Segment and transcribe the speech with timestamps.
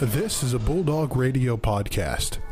[0.00, 2.43] This is a Bulldog Radio podcast.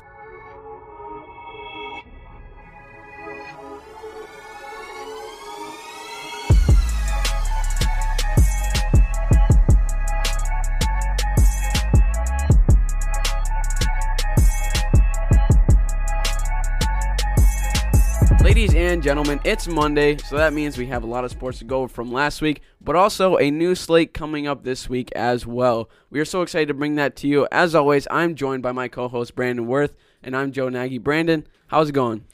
[19.02, 22.12] Gentlemen, it's Monday, so that means we have a lot of sports to go from
[22.12, 25.90] last week, but also a new slate coming up this week as well.
[26.08, 27.48] We are so excited to bring that to you.
[27.50, 30.98] As always, I'm joined by my co host, Brandon Worth, and I'm Joe Nagy.
[30.98, 32.26] Brandon, how's it going?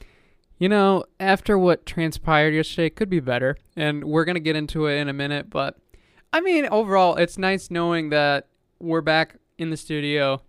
[0.59, 4.85] You know, after what transpired yesterday, could be better, and we're going to get into
[4.85, 5.75] it in a minute, but
[6.31, 8.45] I mean, overall, it's nice knowing that
[8.79, 10.43] we're back in the studio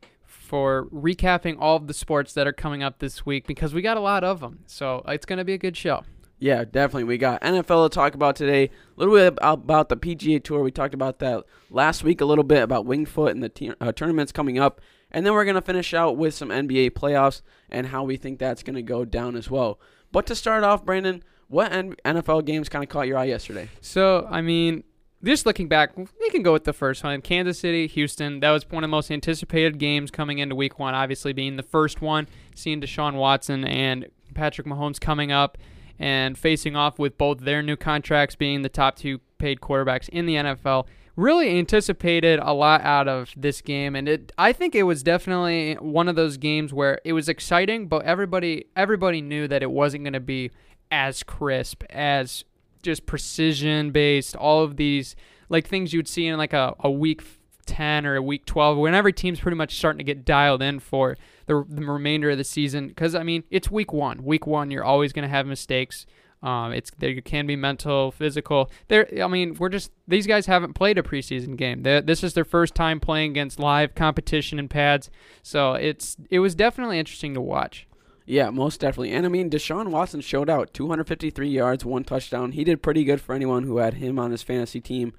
[0.50, 3.96] for recapping all of the sports that are coming up this week because we got
[3.96, 4.58] a lot of them.
[4.66, 6.02] So it's going to be a good show.
[6.40, 7.04] Yeah, definitely.
[7.04, 8.64] We got NFL to talk about today.
[8.64, 10.64] A little bit about the PGA Tour.
[10.64, 13.72] We talked about that last week a little bit about Winged Foot and the t-
[13.80, 14.80] uh, tournaments coming up.
[15.12, 18.40] And then we're going to finish out with some NBA playoffs and how we think
[18.40, 19.78] that's going to go down as well.
[20.10, 23.68] But to start off, Brandon, what N- NFL games kind of caught your eye yesterday?
[23.80, 24.82] So, I mean,
[25.24, 27.20] just looking back, we can go with the first one.
[27.20, 28.40] Kansas City, Houston.
[28.40, 31.62] That was one of the most anticipated games coming into week one, obviously being the
[31.62, 35.58] first one, seeing Deshaun Watson and Patrick Mahomes coming up
[35.98, 40.26] and facing off with both their new contracts being the top two paid quarterbacks in
[40.26, 40.86] the NFL.
[41.16, 45.74] Really anticipated a lot out of this game, and it I think it was definitely
[45.74, 50.04] one of those games where it was exciting, but everybody everybody knew that it wasn't
[50.04, 50.50] going to be
[50.90, 52.44] as crisp as
[52.82, 55.16] just precision based, all of these
[55.48, 57.22] like things you'd see in like a, a week
[57.66, 60.80] 10 or a week 12 when every team's pretty much starting to get dialed in
[60.80, 62.88] for the, the remainder of the season.
[62.88, 64.24] Because i mean it's week one.
[64.24, 66.06] Week one you're always going to have mistakes.
[66.42, 68.70] Um, it's there can be mental physical.
[68.88, 71.82] There i mean we're just these guys haven't played a preseason game.
[71.82, 75.10] They this is their first time playing against live competition and pads.
[75.42, 77.86] So it's it was definitely interesting to watch
[78.30, 79.10] yeah, most definitely.
[79.10, 82.52] And I mean, Deshaun Watson showed out 253 yards, one touchdown.
[82.52, 85.12] He did pretty good for anyone who had him on his fantasy team.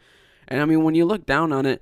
[0.48, 1.82] And I mean, when you look down on it,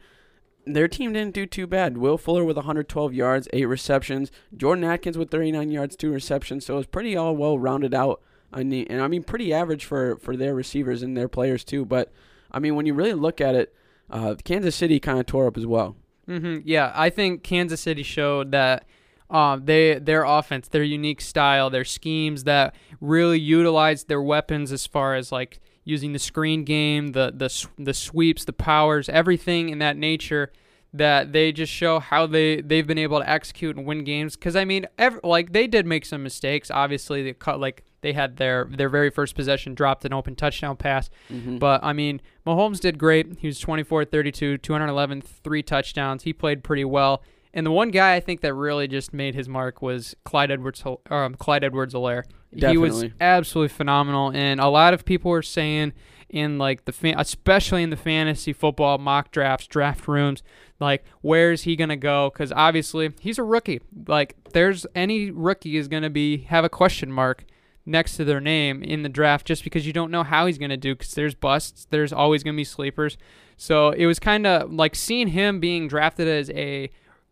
[0.66, 2.00] their team didn't do too bad.
[2.00, 4.32] Will Fuller with 112 yards, eight receptions.
[4.58, 6.66] Jordan Akins with 39 yards, two receptions.
[6.66, 8.24] So it was pretty all well rounded out.
[8.52, 11.86] I mean, and I mean, pretty average for for their receivers and their players too.
[11.86, 12.12] But
[12.52, 13.76] I mean, when you really look at it,
[14.10, 15.96] uh, Kansas City kind of tore up as well.
[16.28, 16.62] Mm-hmm.
[16.68, 18.86] Yeah, I think Kansas City showed that
[19.30, 24.88] um, they their offense, their unique style, their schemes that really utilize their weapons as
[24.88, 29.80] far as like using the screen game, the the the sweeps, the powers, everything in
[29.80, 30.52] that nature
[30.92, 34.36] that they just show how they they've been able to execute and win games.
[34.36, 36.72] Cuz I mean every, like they did make some mistakes.
[36.72, 40.76] Obviously they cut like they had their their very first possession dropped an open touchdown
[40.76, 41.12] pass.
[41.32, 41.60] Mm-hmm.
[41.60, 43.38] but I mean Mahomes did great.
[43.38, 46.24] He was 24 32 211 three touchdowns.
[46.24, 47.22] He played pretty well
[47.54, 50.84] and the one guy I think that really just made his mark was Clyde Edwards
[51.10, 52.24] um, Clyde Edwards-Helaire.
[52.72, 55.94] He was absolutely phenomenal and a lot of people were saying
[56.30, 60.44] in like the fan, especially in the fantasy football mock drafts, draft rooms,
[60.80, 63.82] like where is he going to go cuz obviously he's a rookie.
[64.08, 67.46] Like there's any rookie is going to be have a question mark
[67.86, 70.70] next to their name in the draft just because you don't know how he's going
[70.70, 73.18] to do cuz there's busts, there's always going to be sleepers.
[73.58, 76.90] So it was kind of like seeing him being drafted as a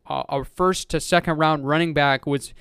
[0.10, 2.54] a first to second round running back was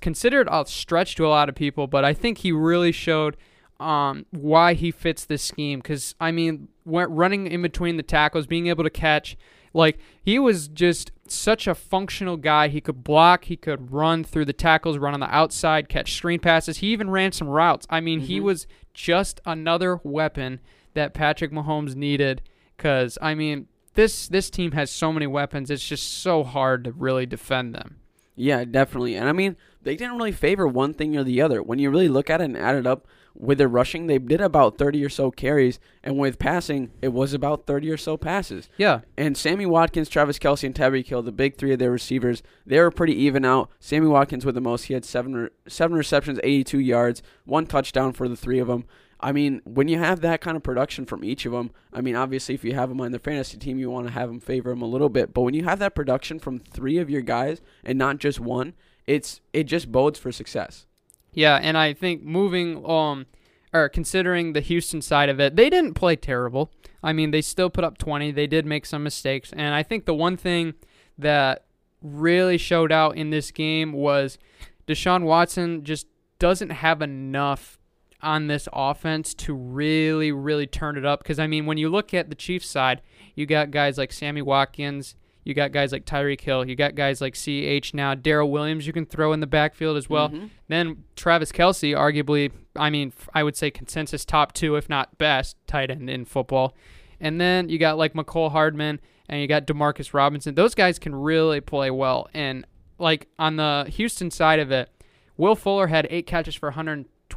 [0.00, 3.36] considered a stretch to a lot of people, but I think he really showed
[3.80, 5.80] um, why he fits this scheme.
[5.80, 9.36] Because I mean, running in between the tackles, being able to catch,
[9.74, 12.68] like he was just such a functional guy.
[12.68, 16.40] He could block, he could run through the tackles, run on the outside, catch screen
[16.40, 16.78] passes.
[16.78, 17.86] He even ran some routes.
[17.90, 18.26] I mean, mm-hmm.
[18.26, 20.60] he was just another weapon
[20.94, 22.42] that Patrick Mahomes needed.
[22.76, 25.70] Because I mean, this this team has so many weapons.
[25.70, 27.96] It's just so hard to really defend them.
[28.34, 29.14] Yeah, definitely.
[29.14, 31.62] And I mean, they didn't really favor one thing or the other.
[31.62, 34.40] When you really look at it and add it up with their rushing, they did
[34.40, 38.68] about 30 or so carries, and with passing, it was about 30 or so passes.
[38.76, 39.00] Yeah.
[39.16, 42.78] And Sammy Watkins, Travis Kelce, and Tyreek Hill, the big three of their receivers, they
[42.78, 43.70] were pretty even out.
[43.80, 44.84] Sammy Watkins with the most.
[44.84, 48.84] He had seven re- seven receptions, 82 yards, one touchdown for the three of them.
[49.22, 52.16] I mean, when you have that kind of production from each of them, I mean,
[52.16, 54.70] obviously, if you have them on the fantasy team, you want to have them favor
[54.70, 55.32] them a little bit.
[55.32, 58.74] But when you have that production from three of your guys and not just one,
[59.06, 60.86] it's it just bodes for success.
[61.32, 63.26] Yeah, and I think moving um
[63.72, 66.70] or considering the Houston side of it, they didn't play terrible.
[67.02, 68.30] I mean, they still put up 20.
[68.32, 70.74] They did make some mistakes, and I think the one thing
[71.18, 71.64] that
[72.02, 74.38] really showed out in this game was
[74.86, 76.06] Deshaun Watson just
[76.38, 77.78] doesn't have enough
[78.22, 81.22] on this offense to really, really turn it up.
[81.22, 83.02] Because, I mean, when you look at the Chiefs side,
[83.34, 86.68] you got guys like Sammy Watkins, You got guys like Tyreek Hill.
[86.68, 88.14] You got guys like CH now.
[88.14, 90.28] Darrel Williams you can throw in the backfield as well.
[90.28, 90.50] Mhm.
[90.68, 95.56] Then Travis Kelce, arguably, I mean, I would say consensus top two, if not best,
[95.66, 96.76] tight end in football.
[97.20, 100.54] And then you got like Mecole Hardman and you got Demarcus Robinson.
[100.54, 102.28] Those guys can really play well.
[102.32, 102.64] And
[103.00, 104.90] like on the Houston side of it,
[105.36, 106.70] Will Fuller had eight catches for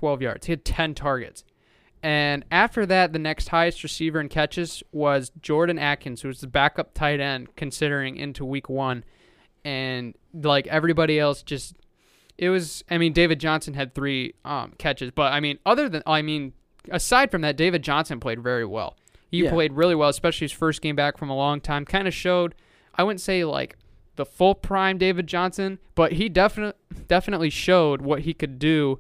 [0.02, 0.46] 112 yards.
[0.48, 1.44] He had 10 targets.
[2.04, 6.48] And after that, the next highest receiver in catches was Jordan Akins, who was the
[6.48, 9.04] backup tight end considering into week one.
[9.64, 11.76] And like everybody else, just
[12.38, 12.84] it was.
[12.92, 16.54] I mean, David Johnson had three um, catches, but I mean, other than I mean,
[16.92, 18.96] aside from that, David Johnson played very well.
[19.32, 19.50] He Yeah.
[19.50, 21.86] played really well, especially his first game back from a long time.
[21.86, 22.54] Kind of showed.
[22.94, 23.78] I wouldn't say like
[24.16, 29.00] the full prime David Johnson, but he definitely definitely showed what he could do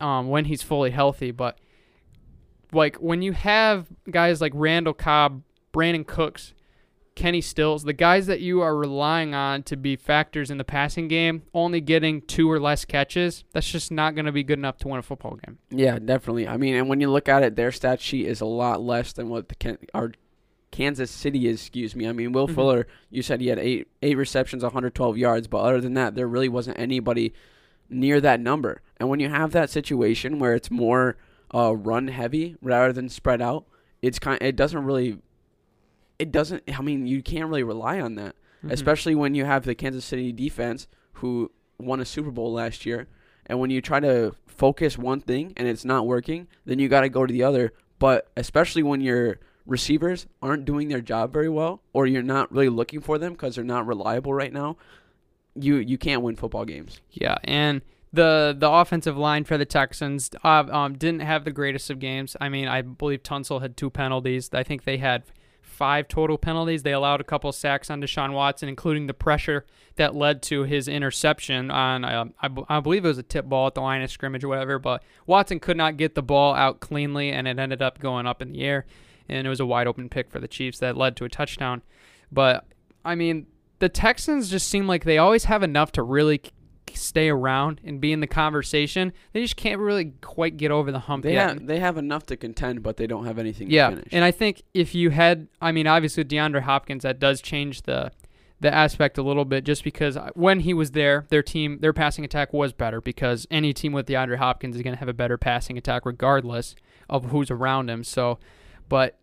[0.00, 1.30] um, when he's fully healthy.
[1.30, 1.58] But
[2.72, 6.52] like when you have guys like Randall Cobb, Brandin Cooks,
[7.14, 11.08] Kenny Stills, the guys that you are relying on to be factors in the passing
[11.08, 14.76] game, only getting two or less catches, that's just not going to be good enough
[14.78, 15.58] to win a football game.
[15.70, 16.46] Yeah, definitely.
[16.46, 19.14] I mean, and when you look at it, their stat sheet is a lot less
[19.14, 20.12] than what the Ken- our
[20.72, 21.60] Kansas City is.
[21.62, 22.06] Excuse me.
[22.06, 22.54] I mean, Will Mhm.
[22.54, 26.28] Fuller, you said he had eight eight receptions, 112 yards, but other than that, there
[26.28, 27.32] really wasn't anybody
[27.88, 28.82] near that number.
[28.98, 31.16] And when you have that situation where it's more
[31.54, 33.64] uh, run heavy rather than spread out,
[34.02, 34.40] it's kind.
[34.42, 35.18] It doesn't really.
[36.18, 36.62] It doesn't.
[36.72, 38.34] I mean, you can't really rely on that
[38.64, 38.72] Mhm.
[38.72, 43.06] especially when you have the Kansas City defense who won a Super Bowl last year.
[43.44, 47.02] And when you try to focus one thing and it's not working, then you got
[47.02, 47.74] to go to the other.
[47.98, 52.70] But especially when your receivers aren't doing their job very well or you're not really
[52.70, 54.78] looking for them because they're not reliable right now,
[55.54, 57.00] you you can't win football games.
[57.12, 57.82] Yeah, and
[58.12, 62.36] the the offensive line for the Texans uh, um, didn't have the greatest of games.
[62.40, 64.50] I mean, I believe Tunsil had two penalties.
[64.52, 65.24] I think they had
[65.76, 66.82] five total penalties.
[66.82, 69.66] They allowed a couple sacks on Deshaun Watson, including the pressure
[69.96, 73.44] that led to his interception on, uh, I, b- I believe it was a tip
[73.44, 74.78] ball at the line of scrimmage or whatever.
[74.78, 78.40] But Watson could not get the ball out cleanly, and it ended up going up
[78.40, 78.86] in the air,
[79.28, 81.82] and it was a wide open pick for the Chiefs that led to a touchdown.
[82.32, 82.66] But
[83.04, 83.46] I mean,
[83.78, 86.40] the Texans just seem like they always have enough to really
[86.96, 89.12] stay around and be in the conversation.
[89.32, 91.48] They just can't really quite get over the hump They yet.
[91.50, 94.08] have they have enough to contend, but they don't have anything yeah, to finish.
[94.12, 98.10] and I think if you had, I mean, obviously DeAndre Hopkins, that does change the
[98.58, 101.92] the aspect a little bit, just because uh, when he was there, their team, their
[101.92, 105.14] passing attack was better because any team with DeAndre Hopkins is going to have a
[105.14, 106.74] better passing attack regardless
[107.10, 108.02] of who's around him.
[108.02, 108.38] So,
[108.88, 109.18] but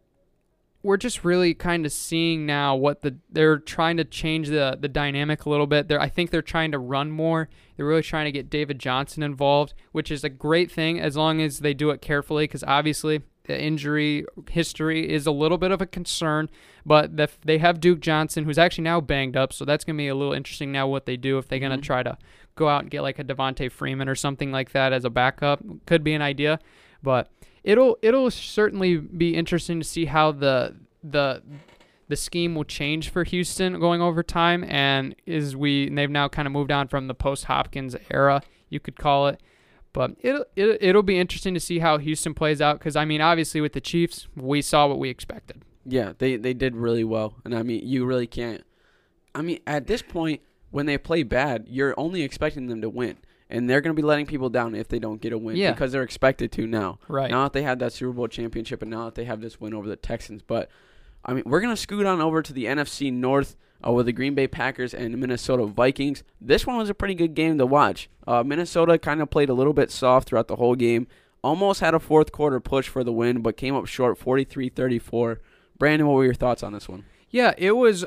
[0.83, 4.89] we're just really kind of seeing now what the they're trying to change the the
[4.89, 5.87] dynamic a little bit.
[5.87, 7.49] They're, I think they're trying to run more.
[7.75, 11.41] They're really trying to get David Johnson involved, which is a great thing as long
[11.41, 12.43] as they do it carefully.
[12.43, 16.49] Because obviously the injury history is a little bit of a concern,
[16.85, 20.07] but the, they have Duke Johnson, who's actually now banged up, so that's gonna be
[20.07, 21.81] a little interesting now what they do if they're gonna Mhm.
[21.83, 22.17] try to
[22.55, 25.61] go out and get like a Devonta Freeman or something like that as a backup.
[25.85, 26.59] Could be an idea,
[27.01, 27.31] but
[27.63, 31.41] it'll it'll certainly be interesting to see how the the
[32.07, 34.63] the scheme will change for Houston going over time.
[34.65, 38.41] And is we and they've now kind of moved on from the post Hopkins era
[38.69, 39.41] you could call it.
[39.93, 42.79] But it'll, it'll it'll be interesting to see how Houston plays out.
[42.79, 45.63] Cuz I mean obviously with the Chiefs we saw what we expected.
[45.85, 48.63] Yeah, they they did really well, and I mean you really can't.
[49.35, 53.17] I mean at this point, when they play bad, you're only expecting them to win,
[53.49, 55.71] and they're gonna be letting people down if they don't get a win Yeah.
[55.71, 56.99] because they're expected to now.
[57.07, 59.59] right Now that they had that Super Bowl championship, and now that they have this
[59.59, 60.69] win over the Texans, but
[61.25, 63.55] I mean we're gonna scoot on over to the NFC North.
[63.85, 66.23] Uh, with the Green Bay Packers and Minnesota Vikings.
[66.39, 68.09] This one was a pretty good game to watch.
[68.25, 71.05] Uh, Minnesota kind of played a little bit soft throughout the whole game.
[71.43, 75.41] Almost had a fourth quarter push for the win, but came up short 43 34.
[75.77, 77.03] Brandon, what were your thoughts on this one?
[77.29, 78.05] Yeah, it was.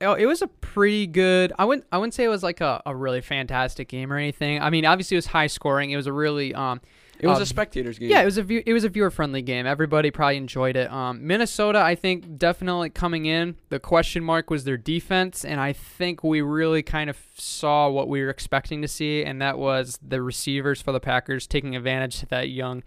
[0.00, 1.52] Oh, It was a pretty good.
[1.58, 1.86] I wouldn't.
[1.92, 4.60] I wouldn't say it was like a, a really fantastic game or anything.
[4.60, 5.90] I mean, obviously it was high scoring.
[5.90, 6.80] It was a really um.
[7.22, 8.08] It was Um, a spectators game.
[8.08, 9.66] Yeah, it was a view, it was a viewer friendly game.
[9.66, 10.90] Everybody probably enjoyed it.
[10.90, 13.56] Um, Minnesota, I think, definitely coming in.
[13.68, 18.08] The question mark was their defense, and I think we really kind of saw what
[18.08, 22.22] we were expecting to see, and that was the receivers for the Packers taking advantage
[22.22, 22.82] of that young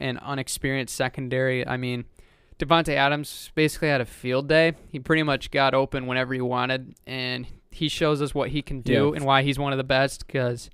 [0.00, 1.64] and unexperienced secondary.
[1.64, 2.06] I mean,
[2.58, 4.72] Davante Adams basically had a field day.
[4.90, 8.80] He pretty much got open whenever he wanted, and he shows us what he can
[8.80, 9.16] do Yeah.
[9.16, 10.26] and why he's one of the best.
[10.26, 10.70] Because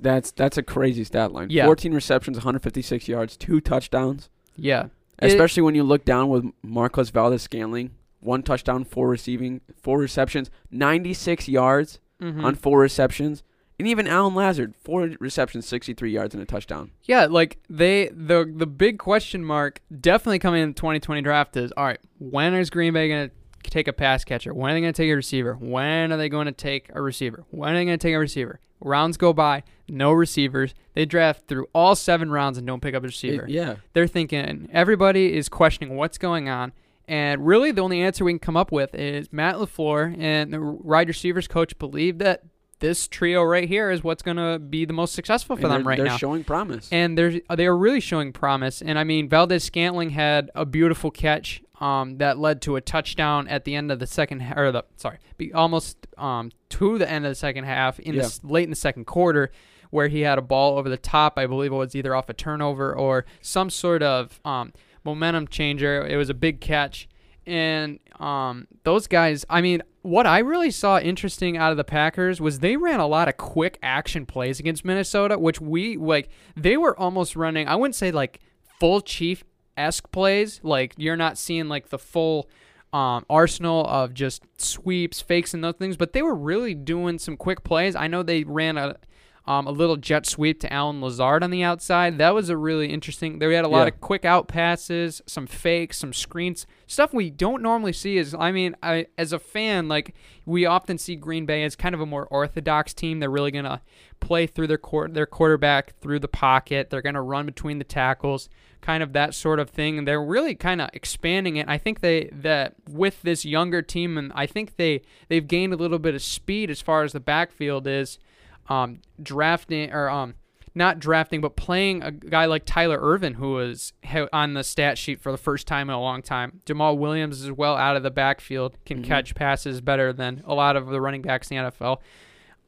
[0.00, 1.48] that's that's a crazy stat line.
[1.50, 1.66] Yeah.
[1.66, 4.28] 14 receptions, 156 yards, two touchdowns.
[4.56, 4.86] yeah,
[5.20, 10.50] It- Especially when you look down with Marquez Valdes-Scantling, one touchdown, four receiving, four receptions,
[10.70, 12.44] 96 yards mhm.
[12.44, 13.42] on four receptions.
[13.78, 16.92] And even Allen Lazard, four receptions, 63 yards and a touchdown.
[17.04, 21.72] Yeah, like they the the big question mark definitely coming in the 2020 draft is
[21.76, 21.98] all right.
[22.18, 23.30] When is Green Bay gonna
[23.64, 24.52] take a pass catcher?
[24.54, 25.54] When are they going to take a receiver?
[25.54, 27.44] When are they going to take a receiver?
[27.50, 28.58] When are they going to take a receiver?
[28.80, 30.74] Rounds go by, no receivers.
[30.94, 33.44] They draft through all seven rounds and don't pick up a receiver.
[33.44, 33.76] It- yeah.
[33.92, 36.72] They're thinking everybody is questioning what's going on.
[37.06, 40.60] And really, the only answer we can come up with is Matt LaFleur and the
[40.60, 42.42] wide receivers coach believe that
[42.82, 45.80] this trio right here is what's going to be the most successful for And them
[45.82, 46.88] they're, right they're showing promise.
[46.92, 48.82] and they're they are really showing promise.
[48.82, 53.64] And I mean, Valdes-Scantling had a beautiful catch um, that led to a touchdown at
[53.64, 57.30] the end of the second or the sorry, be almost um, to the end of
[57.30, 58.26] the second half in the Yeah.
[58.26, 59.50] s late in the second quarter.
[59.90, 62.32] Where he had a ball over the top, I believe it was either off a
[62.32, 64.72] turnover or some sort of um,
[65.04, 66.06] momentum changer.
[66.06, 67.06] It was a big catch,
[67.46, 69.44] and um, those guys.
[69.48, 73.06] I mean, what I really saw interesting out of the Packers was they ran a
[73.06, 76.28] lot of quick action plays against Minnesota, which we like.
[76.56, 77.68] They were almost running.
[77.68, 78.40] I wouldn't say like
[78.80, 79.44] full chief
[79.76, 80.60] esque plays.
[80.62, 82.48] Like you're not seeing like the full
[82.92, 87.36] um, arsenal of just sweeps, fakes, and those things, but they were really doing some
[87.36, 87.96] quick plays.
[87.96, 88.96] I know they ran a
[89.44, 92.18] um, a little jet sweep to Allen Lazard on the outside.
[92.18, 93.38] That was a really interesting.
[93.40, 93.94] They had a lot Yeah.
[93.94, 98.18] of quick out passes, some fakes, some screens, stuff we don't normally see.
[98.18, 100.14] Is I mean, I as a fan, like
[100.46, 103.18] we often see Green Bay as kind of a more orthodox team.
[103.18, 103.82] They're really gonna
[104.20, 106.90] play through their their quarterback through the pocket.
[106.90, 108.48] They're gonna run between the tackles,
[108.80, 109.98] kind of that sort of thing.
[109.98, 111.68] And they're really kind of expanding it.
[111.68, 115.76] I think they that with this younger team, and I think they they've gained a
[115.76, 118.20] little bit of speed as far as the backfield is
[118.68, 120.34] um, drafting or um,
[120.74, 123.92] not drafting, but playing a guy like Tyler Ervin, who was
[124.32, 126.60] on the stat sheet for the first time in a long time.
[126.66, 129.04] Jamaal Williams as well out of the backfield can Mhm.
[129.06, 132.00] catch passes better than a lot of the running backs in the NFL.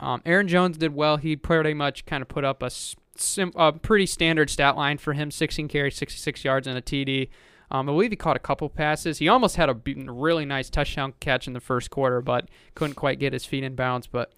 [0.00, 1.16] Um, Aaron Jones did well.
[1.16, 5.12] He pretty much kind of put up a, sim- a pretty standard stat line for
[5.14, 7.30] him: 16 carries, 66 yards, and a TD.
[7.70, 9.18] Um, I believe he caught a couple passes.
[9.18, 9.80] He almost had a
[10.12, 13.74] really nice touchdown catch in the first quarter, but couldn't quite get his feet in
[13.74, 14.06] bounds.
[14.06, 14.32] But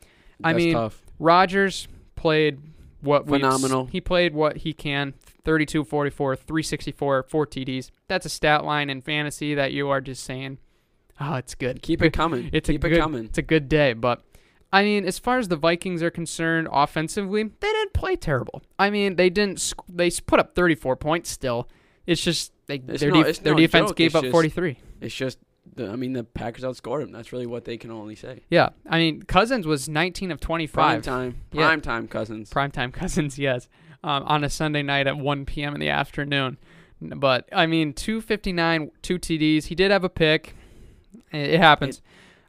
[0.44, 1.02] I That's mean, tough.
[1.18, 2.58] Rodgers played
[3.00, 3.86] what Phenomenal.
[3.86, 5.14] He played what he can.
[5.44, 7.90] 32, 44, 364, four TDs.
[8.08, 10.58] That's a stat line in fantasy that you are just saying,
[11.20, 11.82] oh, it's good.
[11.82, 12.50] Keep it coming.
[12.52, 13.24] It's Keep a it good, coming.
[13.26, 14.22] It's a good day, but
[14.72, 18.62] I mean, as far as the Vikings are concerned, offensively, they didn't play terrible.
[18.78, 19.60] I mean, they didn't.
[19.60, 21.30] sc- They put up 34 points.
[21.30, 21.68] Still,
[22.06, 24.32] it's just they, It's their no- def- their no defense joke, gave it's up just-
[24.32, 24.78] 43.
[25.00, 25.38] It's just,
[25.74, 27.12] the, I mean, the Packers outscored him.
[27.12, 28.42] That's really what they can only say.
[28.50, 30.72] Yeah, I mean, Cousins was 19 of 25.
[30.72, 31.36] Prime time.
[31.52, 31.66] Yeah.
[31.66, 32.50] Prime time, cousins.
[32.50, 33.68] primetime cousins yes
[34.04, 36.58] um, on a sunday night at 1 p.m in the afternoon
[37.00, 40.54] but i mean 259 two td's he did have a pick
[41.32, 42.02] it, it happens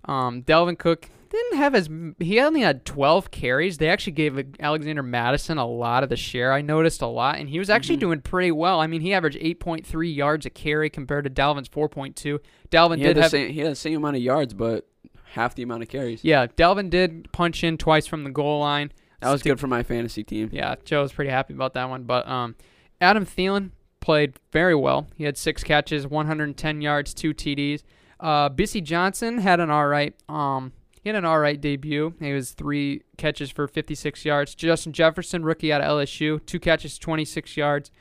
[0.06, 5.04] um, dalvin cook didn't have as he only had 12 carries they actually gave alexander
[5.04, 8.02] mattison a lot of the share i noticed a lot and he was actually Mhm.
[8.02, 12.40] doing pretty well i mean he averaged 8.3 yards a carry compared to dalvin's 4.2
[12.72, 14.88] dalvin He did have same, he had the same amount of yards, but
[15.34, 16.24] half the amount of carries.
[16.24, 18.92] yeah dalvin did punch in twice from the goal line
[19.22, 20.50] That was Stick- good for my fantasy team.
[20.52, 22.04] yeah, Joe was pretty happy about that one.
[22.04, 22.54] But um,
[23.02, 25.08] Adam Thielen played very well.
[25.16, 27.82] He had six catches, 110 yards, two TDs.
[28.20, 30.72] Uh, Bisi Johnson had an all right um,
[31.08, 32.14] he had an all right debut.
[32.20, 34.54] He was three catches for 56 yards.
[34.56, 37.92] Justin Jefferson, rookie out of LSU, two catches, 26 yards.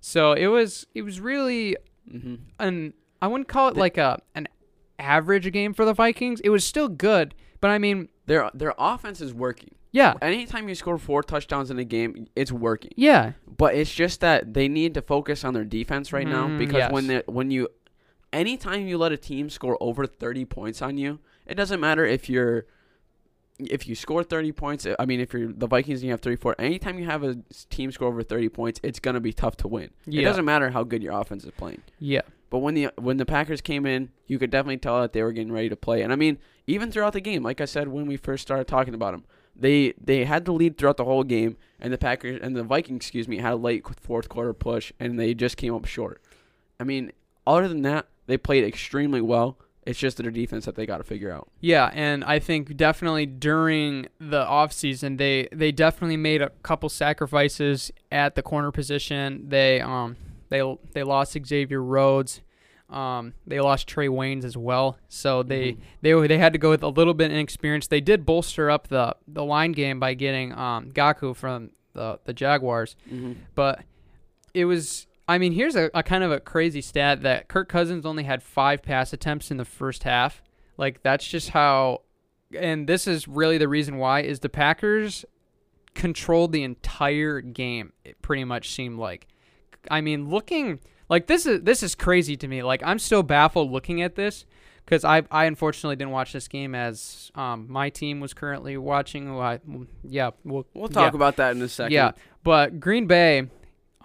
[0.00, 1.76] So it was it was really
[2.08, 4.46] hmm an I wouldn't call it The- like a an
[5.00, 6.40] average game for the Vikings.
[6.40, 9.74] It was still good, but I mean, Their their offense is working.
[9.90, 12.92] yeah, Anytime you score four touchdowns in a game, it's working.
[12.96, 16.58] yeah, But it's just that they need to focus on their defense right now Mhm,
[16.58, 17.24] because when yes.
[17.26, 17.68] they when you
[18.32, 22.28] anytime you let a team score over 30 points on you, it doesn't matter if
[22.28, 22.66] you're
[23.58, 26.56] if you score 30 points, I mean if you're the Vikings and you have 34,
[26.58, 27.36] anytime you have a
[27.70, 29.90] team score over 30 points, it's going to be tough to win.
[30.22, 31.82] It doesn't matter how good your offense is playing.
[31.98, 32.22] yeah.
[32.50, 35.32] But when the when the Packers came in, you could definitely tell that they were
[35.32, 36.02] getting ready to play.
[36.02, 38.92] And I mean, even throughout the game, like I said when we first started talking
[38.92, 39.24] about them,
[39.56, 42.98] they they had the lead throughout the whole game, and the Packers and the Vikings,
[42.98, 46.20] excuse me, had a late fourth quarter push, and they just came up short.
[46.78, 47.12] I mean,
[47.46, 49.56] other than that, they played extremely well.
[49.84, 51.48] It's just their defense that they got to figure out.
[51.60, 57.90] Yeah, and I think definitely during the offseason they they definitely made a couple sacrifices
[58.10, 59.48] at the corner position.
[59.48, 60.16] They um
[60.50, 60.62] they
[60.92, 62.40] they lost Xavier Rhodes.
[62.90, 65.78] Um, they lost Trae Waynes as well, so they Mhm.
[66.02, 67.88] they they had to go with a little bit inexperienced.
[67.90, 72.34] They did bolster up the the line game by getting um Ngakoue from the the
[72.34, 73.32] Jaguars, Mm-hmm.
[73.54, 73.82] but
[74.54, 78.04] it was I mean, here's a, a kind of a crazy stat that Kirk Cousins
[78.04, 80.42] only had five pass attempts in the first half.
[80.76, 82.02] Like that's just how
[82.54, 85.24] and this is really the reason why is the Packers
[85.94, 87.94] controlled the entire game.
[88.04, 89.26] It pretty much seemed like.
[89.90, 92.62] I mean, looking like this is this is crazy to me.
[92.62, 94.44] Like I'm still baffled looking at this,
[94.84, 99.30] because I I unfortunately didn't watch this game as um my team was currently watching.
[99.30, 101.16] I, mm, yeah, we'll We'll talk yeah.
[101.16, 101.92] about that in a second.
[101.92, 102.12] Yeah,
[102.44, 103.48] but Green Bay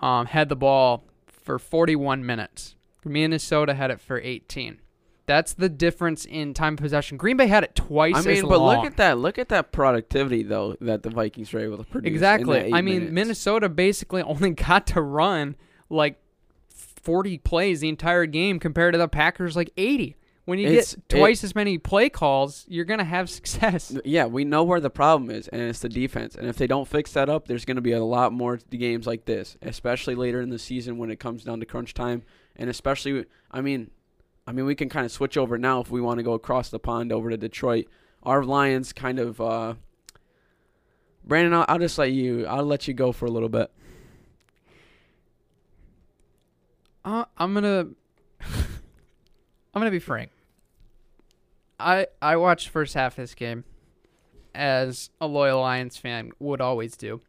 [0.02, 1.04] um, had the ball
[1.48, 2.76] for 41 minutes.
[3.06, 4.82] Minnesota had it for 18.
[5.28, 7.16] That's the difference in time possession.
[7.16, 8.16] Green Bay had it twice.
[8.16, 8.76] I mean, but long.
[8.76, 9.18] look at that.
[9.18, 12.12] Look at that productivity though that the Vikings were able to produce.
[12.12, 12.74] exactly.
[12.74, 13.14] I mean, minutes.
[13.14, 15.56] Minnesota basically only got to run
[15.90, 16.20] like
[16.70, 20.18] 40 plays the entire game compared to the Packers like 80.
[20.48, 23.94] When you It's- get twice as many play calls, you're gonna have success.
[24.06, 26.36] Yeah, we know where the problem is, and it's the defense.
[26.36, 29.06] And if they don't fix that up, there's going to be a lot more games
[29.06, 32.24] like this, especially later in the season when it comes down to crunch time.
[32.56, 33.92] And especially, I mean,
[34.48, 36.70] I mean, we can kind of switch over now if we want to go across
[36.70, 37.88] the pond over to Detroit.
[38.24, 39.74] Our Lions kind of, uh,
[41.26, 43.70] Brandon, I'll, I'll just let you, I'll let you go for a little bit.
[47.04, 47.88] Uh, I'm gonna
[48.42, 50.32] I'm gonna be frank.
[51.80, 53.64] I I watched first half of this game
[54.56, 57.22] as a loyal Lions fan would always do.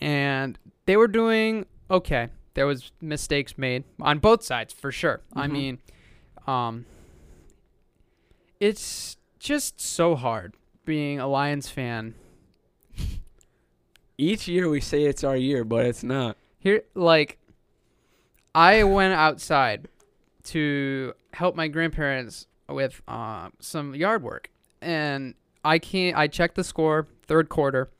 [0.00, 2.28] And they were doing okay.
[2.54, 5.20] There was mistakes made on both sides for sure.
[5.34, 5.50] I Mhm.
[5.52, 5.78] mean,
[6.46, 6.86] um
[8.60, 10.54] it's just so hard
[10.84, 12.14] being a Lions fan.
[14.18, 16.36] Each year we say it's our year, but it's not.
[16.58, 17.38] Here like
[18.54, 19.88] I went outside
[20.44, 25.34] to help my grandparents with uh, some yard work, and
[25.64, 26.16] I can't.
[26.16, 27.90] I checked the score, third quarter.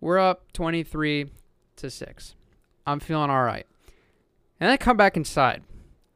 [0.00, 1.30] We're up twenty three
[1.76, 2.34] to six.
[2.86, 3.66] I'm feeling all right,
[4.60, 5.62] and I come back inside,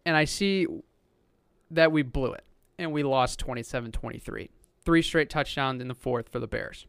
[0.05, 0.67] and I see
[1.71, 2.45] that we blew it,
[2.79, 4.49] and we lost 27-23.
[4.85, 6.87] Three straight touchdowns in the fourth for the Bears.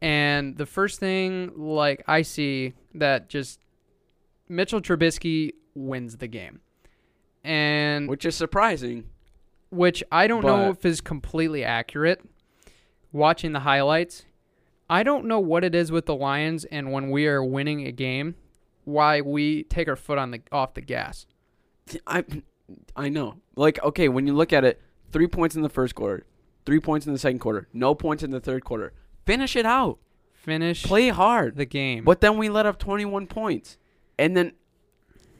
[0.00, 3.60] And the first thing, like I see that just
[4.48, 6.60] Mitchell Trubisky wins the game,
[7.42, 9.04] and Which is surprising.
[9.74, 12.20] Which I don't know if is completely accurate.
[13.12, 14.24] Watching the highlights,
[14.90, 17.92] I don't know what it is with the Lions and when we are winning a
[17.92, 18.34] game,
[18.84, 21.26] why we take our foot on the off the gas.
[22.06, 22.24] I
[22.96, 23.36] I know.
[23.56, 24.80] Like, okay, when you look at it,
[25.12, 26.26] three points in the first quarter,
[26.66, 28.92] three points in the second quarter, no points in the third quarter.
[29.26, 29.98] Finish it out.
[30.32, 31.56] Finish Play hard.
[31.56, 32.04] the game.
[32.04, 33.78] But then we let up 21 points.
[34.18, 34.52] And then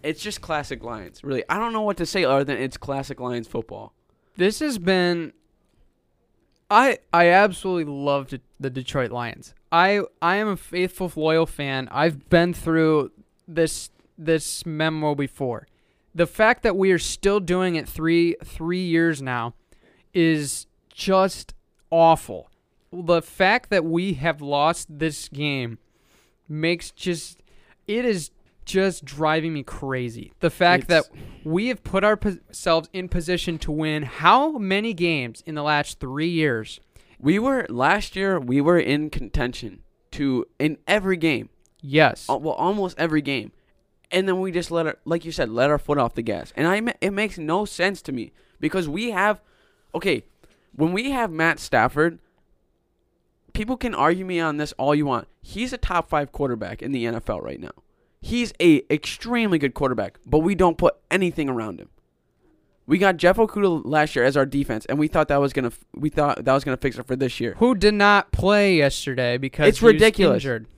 [0.03, 1.23] it's just classic Lions.
[1.23, 1.45] Really.
[1.49, 3.95] I don't know what to say other than it's classic Lions football.
[4.37, 5.33] This has been
[6.71, 9.55] I I absolutely loved the Detroit Lions.
[9.71, 11.89] I I am a faithful loyal fan.
[11.91, 13.13] I've been through
[13.47, 15.67] this this memo before.
[16.15, 19.55] The fact that we are still doing it 3 3 years now
[20.13, 21.55] is just
[21.91, 22.51] awful.
[22.93, 25.79] The fact that we have lost this game
[26.49, 27.41] makes just
[27.87, 28.31] it is
[28.65, 30.33] just driving me crazy.
[30.41, 35.43] The fact It's- that we have put ourselves in position to win how many games
[35.47, 36.81] in the last three years?
[37.19, 41.49] We were last year we were in contention to in every game.
[41.81, 42.29] Yes.
[42.29, 43.53] Uh, well, almost every game.
[44.11, 46.53] And then we just let our, like you said, let our foot off the gas.
[46.57, 49.41] And I, it makes no sense to me because we have,
[49.95, 50.25] okay,
[50.73, 52.19] when we have Matt Stafford,
[53.53, 55.29] people can argue me on this all you want.
[55.43, 57.73] He's a top five quarterback in the NFL right now.
[58.25, 61.91] He's a extremely good quarterback, but we don't put anything around him.
[62.87, 65.73] We got Jeff Okudah last year as our defense, and we thought that was gonna
[65.95, 67.55] we thought that was gonna fix it for this year.
[67.59, 70.37] Who did not play yesterday because It's he was ridiculous.
[70.43, 70.69] injured.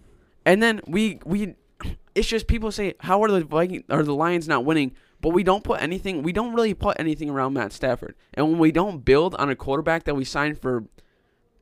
[0.45, 1.55] And then we we
[2.17, 4.93] it's just people say how are the Vikings or the Lions not winning?
[5.21, 8.17] But we don't put anything we don't really put anything around Matt Stafford.
[8.35, 10.85] And when we don't build on a quarterback that we signed for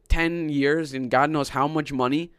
[0.09, 2.33] 10 years and God knows how much money,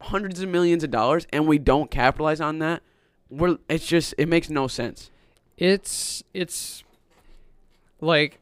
[0.00, 2.82] hundreds of millions of dollars and we don't capitalize on that,
[3.28, 5.10] we're it's just it makes no sense.
[5.56, 6.82] It's it's
[8.00, 8.40] like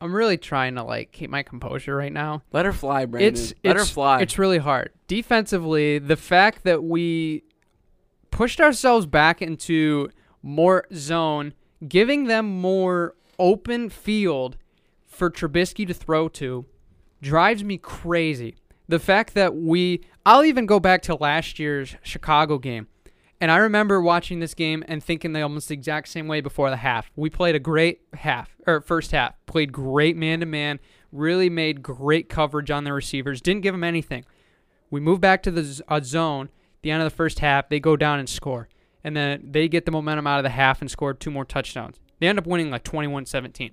[0.00, 2.42] I'm really trying to like keep my composure right now.
[2.52, 3.32] Let her fly, Brandon.
[3.32, 4.20] It's Let it's her fly.
[4.20, 4.92] It's really hard.
[5.06, 7.42] Defensively, the fact that we
[8.30, 10.10] pushed ourselves back into
[10.42, 11.54] more zone,
[11.86, 14.56] giving them more open field
[15.06, 16.64] for Trubisky to throw to,
[17.20, 18.54] drives me crazy.
[18.88, 22.88] The fact that we, I'll even go back to last year's Chicago game.
[23.40, 26.70] And I remember watching this game and thinking the almost the exact same way before
[26.70, 27.10] the half.
[27.14, 30.80] We played a great half or first half, played great man to man,
[31.12, 34.24] really made great coverage on the receivers, didn't give them anything.
[34.90, 36.48] We move back to the uh, zone.
[36.82, 38.68] The end of the first half, they go down and score,
[39.04, 41.96] and then they get the momentum out of the half and score two more touchdowns.
[42.20, 43.72] They end up winning like 21-17.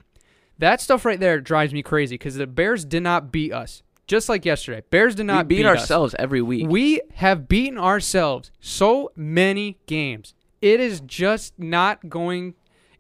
[0.58, 3.84] That stuff right there drives me crazy because the Bears did not beat us.
[4.08, 5.80] Just like yesterday, Bears did we not beat, beat us.
[5.80, 6.68] ourselves every week.
[6.70, 10.34] We have beaten ourselves so many games.
[10.62, 12.54] It is just not going.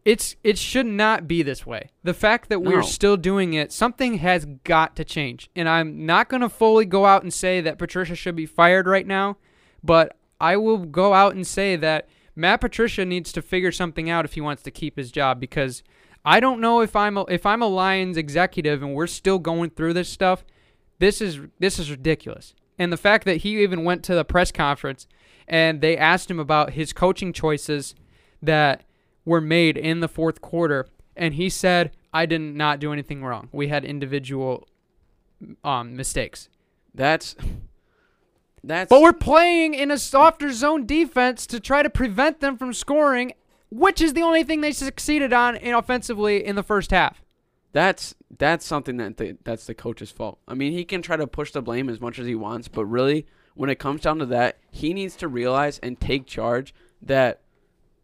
[0.04, 1.90] it's it should not be this way.
[2.04, 2.82] The fact that we're No.
[2.82, 5.50] still doing it, something has got to change.
[5.56, 8.88] And I'm not going to fully go out and say that Patricia should be fired
[8.88, 9.38] right now,
[9.84, 14.26] but I will go out and say that Matt Patricia needs to figure something out
[14.26, 15.82] if he wants to keep his job because
[16.24, 19.70] I don't know if I'm a, if I'm a Lions executive and we're still going
[19.72, 20.44] through this stuff.
[21.00, 22.54] This is this is ridiculous.
[22.78, 25.08] And the fact that he even went to the press conference
[25.48, 27.96] and they asked him about his coaching choices
[28.42, 28.84] that
[29.24, 33.50] were made in the fourth quarter, and he said, "I did not do anything wrong.
[33.52, 34.68] We had individual
[35.64, 36.50] um, mistakes."
[36.94, 37.36] That's
[38.64, 42.74] that's But we're playing in a softer zone defense to try to prevent them from
[42.74, 43.34] scoring,
[43.70, 47.22] which is the only thing they succeeded on in offensively in the first half.
[47.76, 50.40] That's that's something that the, that's the coach's fault.
[50.48, 52.86] I mean, he can try to push the blame as much as he wants, but
[52.86, 57.42] really, when it comes down to that, he needs to realize and take charge that.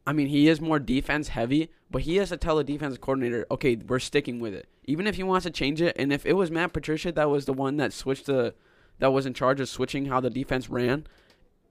[0.05, 3.45] I mean, he is more defense heavy, but he has to tell the defense coordinator,
[3.49, 4.67] okay, we're sticking with it.
[4.83, 7.45] Even if he wants to change it, and if it was Matt Patricia that was
[7.45, 8.53] the one that switched the,
[8.99, 11.07] that was in charge of switching how the defense ran,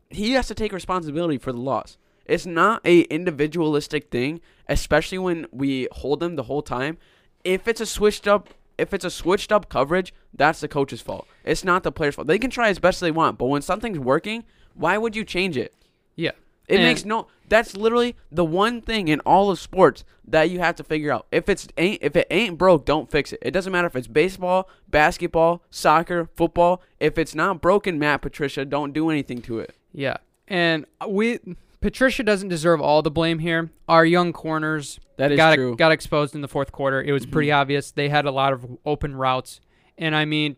[0.09, 1.99] he has to take responsibility for the loss.
[2.25, 6.97] It's not a individualistic thing, especially when we hold them the whole time.
[7.45, 8.49] If it's a switched up,
[8.79, 11.27] if it's a switched up coverage, that's the coach's fault.
[11.45, 12.27] It's not the player's fault.
[12.29, 15.57] They can try as best they want, but when something's working, why would you change
[15.57, 15.75] it?
[16.17, 16.33] Yeah.
[16.69, 17.27] It And- makes no.
[17.49, 21.27] That's literally the one thing in all of sports that you have to figure out.
[21.33, 23.41] If it's ain't if it ain't broke, don't fix it.
[23.43, 26.81] It doesn't matter if it's baseball, basketball, soccer, football.
[27.01, 29.75] If it's not broken, Matt Patricia, don't do anything to it.
[29.93, 30.19] Yeah.
[30.47, 31.41] And we
[31.81, 33.71] Patricia doesn't deserve all the blame here.
[33.89, 35.77] Our young corners That is got true.
[35.77, 37.03] got exposed in the fourth quarter.
[37.03, 37.91] It was pretty obvious.
[37.91, 39.61] They had a lot of open routes.
[39.97, 40.57] And I mean,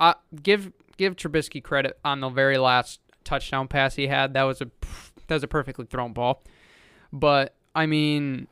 [0.00, 4.32] uh, give give Trubisky credit on the very last touchdown pass he had.
[4.34, 4.70] That was a
[5.26, 6.42] that was a perfectly thrown ball.
[7.12, 8.46] But I mean,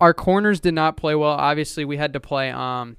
[0.00, 1.32] our corners did not play well.
[1.32, 2.96] Obviously, we had to play um,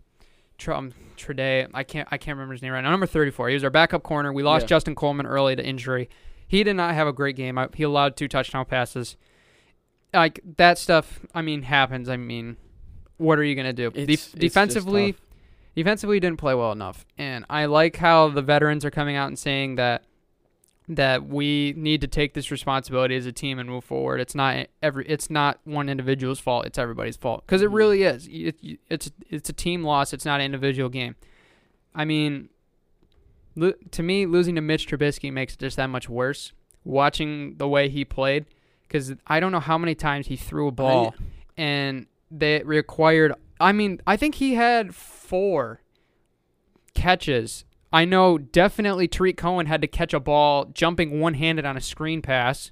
[0.57, 1.67] Tr- um Trade.
[1.73, 2.91] I can't I can't remember his name right now.
[2.91, 3.47] Number thirty four.
[3.49, 4.31] He was our backup corner.
[4.33, 4.67] We lost Yeah.
[4.69, 6.09] Justin Coleman early to injury.
[6.51, 7.57] He did not have a great game.
[7.57, 9.15] I- He allowed two touchdown passes.
[10.13, 11.21] Like that stuff.
[11.33, 12.09] I mean, happens.
[12.09, 12.57] I mean,
[13.15, 13.87] what are you gonna do?
[13.87, 15.15] It's- Def- it's defensively,
[15.77, 17.05] defensively didn't play well enough.
[17.17, 20.03] And I like how the veterans are coming out and saying that
[20.89, 24.19] that we need to take this responsibility as a team and move forward.
[24.19, 27.73] It's not every it's not one individual's fault, it's everybody's fault cuz it Mhm.
[27.75, 28.27] really is.
[28.27, 28.57] It,
[28.89, 31.15] it's it's a team loss, it's not an individual game.
[31.95, 32.49] I mean,
[33.55, 37.67] lo- to me losing to Mitch Trubisky makes it just that much worse watching the
[37.67, 38.45] way he played
[38.89, 41.15] cuz I don't know how many times he threw a ball
[41.57, 45.81] and they required I mean, I think he had 4
[46.95, 47.63] catches.
[47.93, 51.81] I know definitely Tarik Cohen had to catch a ball jumping one handed on a
[51.81, 52.71] screen pass.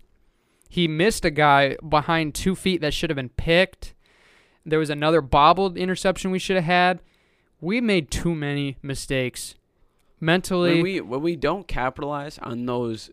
[0.68, 3.94] He missed a guy behind two feet that should have been picked.
[4.66, 7.02] There was another bobbled interception we should have had.
[7.62, 9.56] We made too many mistakes.
[10.20, 13.10] Mentally, when we when we don't capitalize on those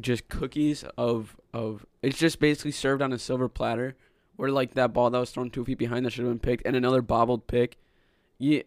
[0.00, 3.96] just cookies of of it's just basically served on a silver platter
[4.36, 6.66] where like that ball that was thrown two feet behind that should have been picked
[6.66, 7.76] and another bobbled pick.
[8.38, 8.62] Yeah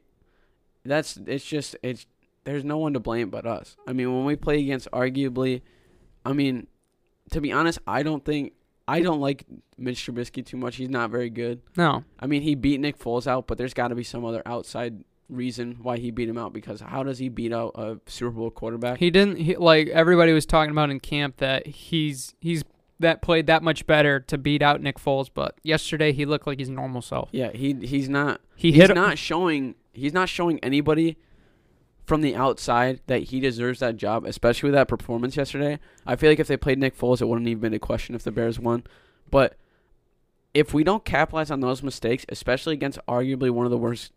[0.86, 2.06] that's it's just it's
[2.46, 3.76] there's no one to blame but us.
[3.86, 5.62] I mean when we play against arguably
[6.26, 6.68] i mean
[7.32, 8.54] to be honest i don't think
[8.88, 9.46] i don't like
[9.78, 10.78] mitch trubisky too much.
[10.78, 11.62] He's not very good.
[11.76, 12.04] No.
[12.20, 15.04] I mean, he beat Nick Foles out, but there's got to be some other outside
[15.30, 16.54] reason why he beat him out.
[16.54, 19.00] Because how does he beat out a Super Bowl quarterback?
[19.00, 22.64] He didn't he, like everybody was talking about in camp that he's he's
[23.00, 26.60] that played that much better to beat out Nick Foles, but yesterday he looked like
[26.60, 27.30] his normal self.
[27.32, 28.42] yeah, he he's not.
[28.56, 29.76] He he's hit not showing.
[29.94, 31.18] He's not showing anybody
[32.06, 35.78] from the outside that he deserves that job, especially with that performance yesterday.
[36.06, 38.24] I feel like if they played Nick Foles, it wouldn't even been a question if
[38.24, 38.86] the Bears won.
[39.30, 39.58] But
[40.54, 44.14] if we don't capitalize on those mistakes, especially against arguably one of the worst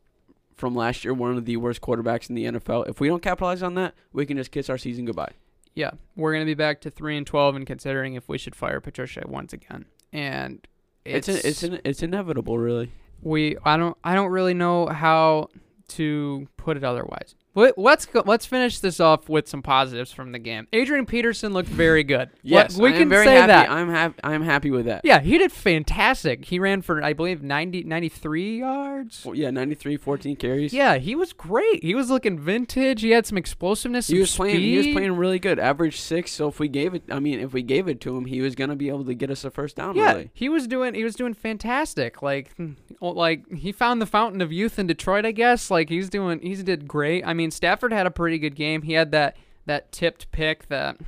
[0.56, 3.62] from last year, one of the worst quarterbacks in the NFL, if we don't capitalize
[3.62, 5.32] on that, we can just kiss our season goodbye.
[5.74, 8.80] yeah, we're gonna be back to three and twelve and considering if we should fire
[8.80, 9.86] Patricia once again.
[10.12, 10.66] And
[11.04, 12.92] It's it's it's it's, it's inevitable, really.
[13.22, 15.48] we I don't I don't really know how
[15.88, 17.34] to put it otherwise.
[17.54, 20.68] Let- Let's go, let's finish this off with some positives from the game.
[20.72, 22.30] Adrian Peterson looked very good.
[22.42, 23.46] Yes, we I can very say happy.
[23.48, 23.70] that.
[23.70, 24.14] I'm happy.
[24.22, 25.00] I'm happy with that.
[25.04, 26.44] yeah, he did fantastic.
[26.44, 29.24] He ran for I believe 90 93 yards.
[29.24, 30.72] Well, yeah, 93, 14 carries.
[30.72, 31.82] Yeah, he was great.
[31.82, 33.00] He was looking vintage.
[33.02, 34.06] He had some explosiveness.
[34.08, 34.60] He was playing.
[34.60, 35.58] He was playing really good.
[35.58, 36.30] Average six.
[36.32, 38.54] So if we gave it, I mean, if we gave it to him, he was
[38.54, 39.96] gonna be able to get us a first down.
[39.96, 40.30] Yeah, Really.
[40.34, 40.94] he was doing.
[40.94, 42.22] He was doing fantastic.
[42.22, 42.52] Like,
[43.00, 45.24] oh, like he found the fountain of youth in Detroit.
[45.26, 45.70] I guess.
[45.70, 46.40] Like he's doing.
[46.40, 47.24] He's did great.
[47.26, 48.82] I mean, Stafford had a pretty good game.
[48.82, 50.98] He had that that tipped pick that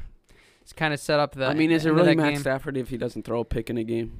[0.76, 1.44] kind of set up the.
[1.46, 2.40] I mean, is it really Matt game.
[2.40, 4.18] Stafford if he doesn't throw a pick in a game?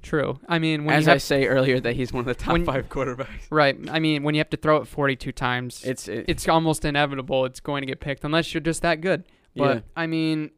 [0.00, 0.38] True.
[0.48, 2.88] I mean, when As I say earlier, that he's one of the top when- five
[2.88, 3.26] quarterbacks.
[3.50, 3.76] right.
[3.90, 7.44] I mean, when you have to throw it 42 times, It's it, it's almost inevitable
[7.46, 9.24] it's going to get picked unless you're just that good.
[9.56, 9.80] But yeah.
[9.96, 10.50] I mean,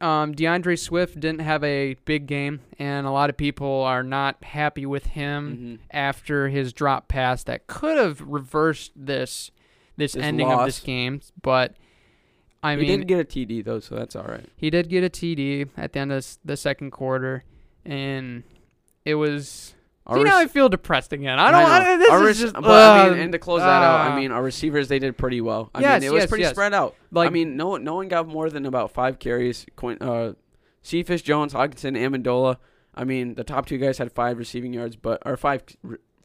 [0.00, 4.44] um, D'Andre Swift didn't have a big game, and a lot of people are not
[4.44, 5.86] happy with him Mhm.
[5.90, 9.50] after his drop pass that could have reversed this
[9.96, 11.20] this ending of this game.
[11.42, 11.74] But
[12.62, 14.44] I mean, he mean, did get a TD though, so that's all right.
[14.56, 17.44] he did get a TD at the end of s- the second quarter,
[17.84, 18.42] and
[19.04, 19.74] it was.
[20.06, 21.38] Our See, now I rec- feel depressed again.
[21.38, 21.62] I don't.
[21.62, 21.66] know.
[21.92, 22.62] I, this Our is rec- just.
[22.62, 24.98] but I mean, uh, and to close that out, I uh, mean, our receivers they
[24.98, 25.70] did pretty well.
[25.74, 26.50] I Yes, mean, it was yes, pretty yes.
[26.52, 26.94] spread out.
[27.10, 29.64] like I mean, no no one got more than about five carries.
[29.76, 30.34] Coin, uh,
[30.82, 32.58] Cephus, Jones, Hockenson, Amendola.
[32.94, 35.62] I mean, the top two guys had five receiving yards, but or five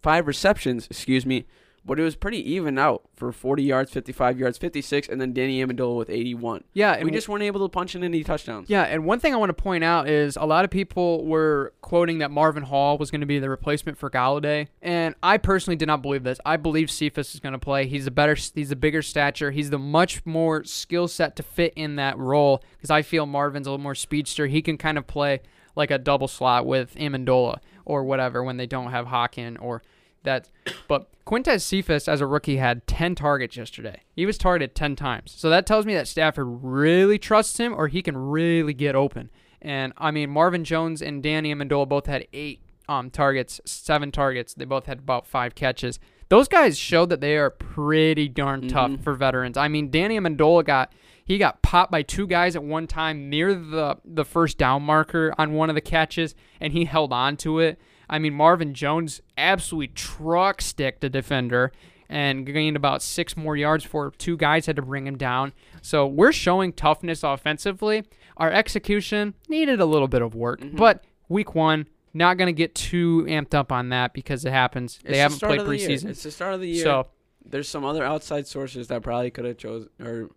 [0.02, 1.46] five receptions, excuse me.
[1.90, 5.66] But it was pretty even out for 40 yards, 55 yards, 56, and then Danny
[5.66, 6.64] Amendola with 81.
[6.74, 8.70] yeah, and we just weren't able to punch in any touchdowns.
[8.70, 11.74] Yeah, and one thing I want to point out is a lot of people were
[11.82, 15.78] quoting that Marvin Hall was going to be the replacement for Golladay, and I personally
[15.78, 16.40] did not believe this.
[16.46, 17.88] I believe Cephus is going to play.
[17.88, 19.50] He's a better, he's a bigger stature.
[19.50, 23.66] He's the much more skill set to fit in that role because I feel Marvin's
[23.66, 24.46] a little more speedster.
[24.46, 25.42] He can kind of play
[25.76, 29.82] like a double slot with Amendola or whatever when they don't have Hawkin or
[30.24, 30.50] that.
[30.88, 34.02] But Quintez Cephus as a rookie had 10 targets yesterday.
[34.16, 35.34] He was targeted 10 times.
[35.38, 39.30] So that tells me that Stafford really trusts him or he can really get open.
[39.62, 44.54] And I mean, Marvin Jones and Danny Amendola both had eight um, targets, seven targets.
[44.56, 46.00] They both had about five catches.
[46.30, 49.04] Those guys showed that they are pretty darn tough Mhm.
[49.04, 49.58] for veterans.
[49.58, 50.92] I mean, Danny Amendola got
[51.26, 55.34] he got popped by two guys at one time near the the first down marker
[55.38, 57.80] on one of the catches, and he held on to it.
[58.10, 61.72] I mean, Marvin Jones absolutely truck sticked a defender
[62.10, 65.54] and gained about six more yards before two guys had to bring him down.
[65.82, 68.04] So we're showing toughness offensively.
[68.38, 70.76] Our execution needed a little bit of work, Mhm.
[70.76, 74.96] but week one, not going to get too amped up on that because it happens.
[74.96, 76.10] It's they the haven't played the preseason.
[76.10, 76.84] It's the start of the year.
[76.84, 77.08] So
[77.46, 80.30] there's some other outside sources that probably could have chosen or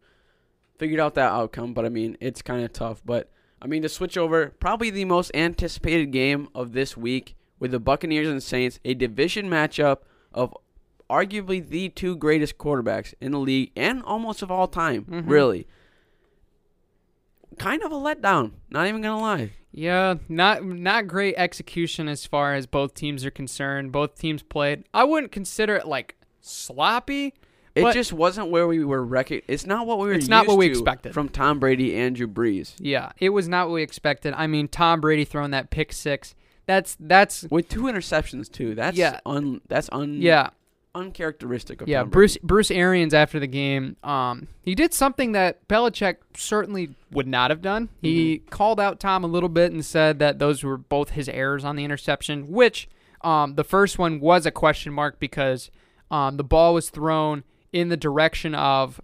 [0.79, 3.01] figured out that outcome, but I mean, it's kind of tough.
[3.07, 3.31] But
[3.63, 7.79] I mean, to switch over, probably the most anticipated game of this week with the
[7.79, 9.99] Buccaneers and Saints, a division matchup
[10.35, 10.53] of
[11.09, 15.29] arguably the two greatest quarterbacks in the league and almost of all time, Mhm.
[15.29, 15.69] really.
[17.59, 19.51] Kind of a letdown, not even gonna lie.
[19.71, 23.93] Yeah, not not great execution as far as both teams are concerned.
[23.93, 24.83] Both teams played.
[24.93, 27.35] I wouldn't consider it like sloppy.
[27.75, 29.05] It just wasn't where we were.
[29.05, 30.13] Rec- it's not what we were.
[30.15, 31.15] It's not what we expected.
[31.15, 32.75] from Tom Brady and Drew Brees.
[32.79, 34.35] Yeah, it was not what we expected.
[34.37, 36.35] I mean, Tom Brady throwing that pick six.
[36.67, 38.75] That's that's with two interceptions too.
[38.75, 39.21] That's Yeah.
[39.27, 40.51] un that's un yeah
[40.95, 42.05] uncharacteristic of yeah.
[42.05, 47.51] Bruce Bruce Arians after the game, um, he did something that Belichick certainly would not
[47.51, 47.89] have done.
[48.01, 48.49] He Mm-hmm.
[48.51, 51.77] called out Tom a little bit and said that those were both his errors on
[51.77, 52.49] the interception.
[52.49, 52.89] Which
[53.23, 55.71] um, the first one was a question mark because
[56.11, 59.01] um, the ball was thrown in the direction of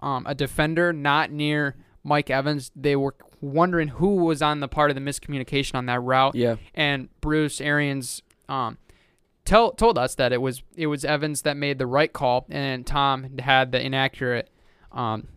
[0.00, 2.70] um, a defender, not near Mike Evans.
[2.76, 6.56] They were wondering who was on the part of the miscommunication on that route Yeah,
[6.74, 8.78] and Bruce Arians um,
[9.44, 12.86] tell, told us that it was it was Evans that made the right call, and
[12.86, 14.50] Tom had the inaccurate.
[14.92, 15.28] Um,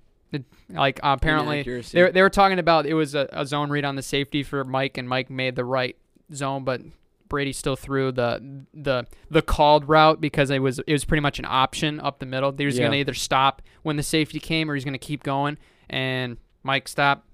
[0.70, 3.84] like uh, apparently they were, they were talking about it was a, a zone read
[3.84, 5.96] on the safety for Mike, and Mike made the right
[6.34, 6.82] zone, but
[7.28, 11.40] Brady still threw the the the called route because it was it was pretty much
[11.40, 12.54] an option up the middle.
[12.56, 12.84] He was Yeah.
[12.84, 15.58] going to either stop when the safety came or he's going to keep going,
[15.90, 17.26] and Mike stopped.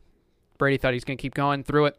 [0.57, 1.97] Brady thought he was going to keep going through it.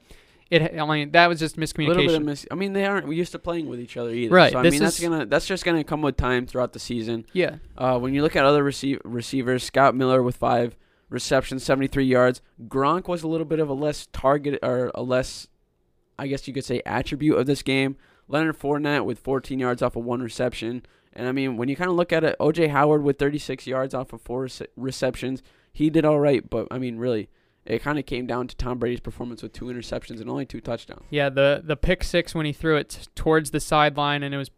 [0.48, 2.16] It, I mean, that was just a little bit miscommunication.
[2.16, 4.32] of mis- I mean, they aren't used to playing with each other either.
[4.32, 6.72] Right, So I this mean, that's is- gonna that's just gonna come with time throughout
[6.72, 7.26] the season.
[7.32, 10.76] yeah, Uh, when you look at other receive- receivers, Scott Miller with five
[11.10, 12.42] receptions, 73 yards.
[12.68, 15.48] Gronk was a little bit of a less target or a less,
[16.16, 17.96] I guess you could say, attribute of this game.
[18.28, 20.84] Leonard Fournette with 14 yards off of one reception.
[21.12, 23.94] And I mean, when you kind of look at it, OJ Howard with 36 yards
[23.94, 25.42] off of four rece- receptions,
[25.72, 26.48] he did all right.
[26.48, 27.28] But I mean, really,
[27.66, 30.61] it kind of came down to Tom Brady's performance with two interceptions and only two
[30.61, 31.05] touchdowns.
[31.11, 31.29] yeah.
[31.29, 34.50] The the pick six when he threw it towards the sideline and it was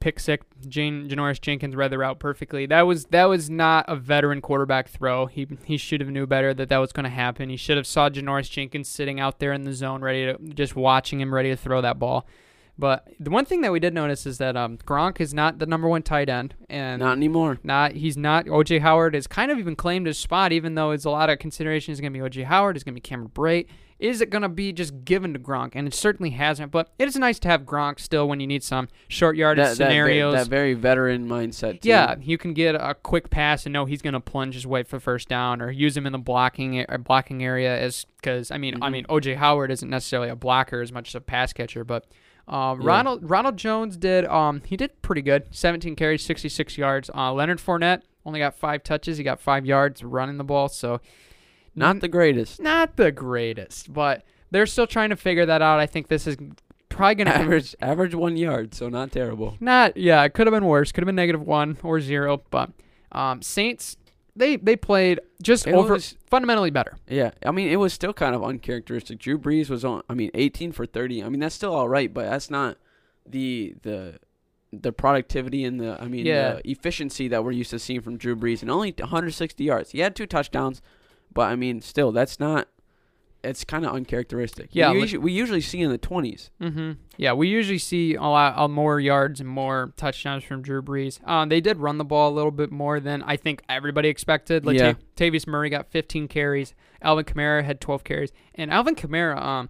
[0.00, 0.46] pick six.
[0.66, 2.64] Jane Janoris Jenkins read the route perfectly.
[2.66, 5.26] That was that was not a veteran quarterback throw.
[5.26, 7.50] He he should have knew better that that was going to happen.
[7.50, 10.74] He should have saw Janoris Jenkins sitting out there in the zone, ready to just
[10.76, 12.26] watching him, ready to throw that ball.
[12.76, 15.66] But the one thing that we did notice is that um, Gronk is not the
[15.66, 17.58] number one tight end, and Not anymore.
[17.62, 18.46] Not he's not.
[18.46, 21.38] OJ Howard has kind of even claimed his spot, even though it's a lot of
[21.38, 23.66] consideration is going to be OJ Howard, is going to be Cameron Brate.
[24.00, 25.70] Is it going to be just given to Gronk?
[25.74, 26.72] And it certainly hasn't.
[26.72, 29.68] But it is nice to have Gronk still when you need some short yardage That,
[29.68, 30.34] that, scenarios.
[30.34, 31.80] that very veteran mindset.
[31.80, 31.90] Too.
[31.90, 34.82] yeah, you can get a quick pass and know he's going to plunge his way
[34.82, 38.50] for first down, or use him in the blocking a- or blocking area as because
[38.50, 38.92] I mean I Mhm.
[38.92, 42.04] mean OJ Howard isn't necessarily a blocker as much as a pass catcher, but
[42.46, 42.86] Um, Yeah.
[42.88, 45.44] Ronald Ronald Jones did um he did pretty good.
[45.50, 47.10] 17 carries, 66 yards.
[47.14, 49.18] Uh, Leonard Fournette only got five touches.
[49.18, 50.68] He got five yards running the ball.
[50.68, 51.00] So
[51.74, 52.60] Not the greatest.
[52.60, 55.80] not the greatest, but they're still trying to figure that out.
[55.80, 56.36] I think this is
[56.88, 59.56] probably gonna Average average one yard, so not terrible.
[59.60, 60.92] Not yeah, it could have been worse.
[60.92, 62.42] Could have been negative one or zero.
[62.50, 62.70] But
[63.10, 63.96] um, Saints
[64.36, 66.96] they they played just It over was- fundamentally better.
[67.08, 69.18] Yeah, I mean it was still kind of uncharacteristic.
[69.18, 70.02] Drew Brees was on.
[70.08, 71.22] I mean, 18 for 30.
[71.22, 72.76] I mean that's still all right, but that's not
[73.26, 74.18] the the
[74.72, 76.54] the productivity and the I mean Yeah.
[76.54, 79.90] the efficiency that we're used to seeing from Drew Brees and only 160 yards.
[79.92, 80.82] He had two touchdowns,
[81.32, 82.68] but I mean still that's not.
[83.44, 84.70] It's kind of uncharacteristic.
[84.72, 86.50] Yeah, we usually, we usually see in the 20s.
[86.60, 86.92] Mm-hmm.
[87.16, 91.26] Yeah, we usually see a lot uh, more yards and more touchdowns from Drew Brees.
[91.28, 94.64] Um, they did run the ball a little bit more than I think everybody expected.
[94.64, 94.92] Like Yeah.
[94.94, 96.74] Ta- Tavius Murray got 15 carries.
[97.02, 99.68] Alvin Kamara had 12 carries, and Alvin Kamara, um,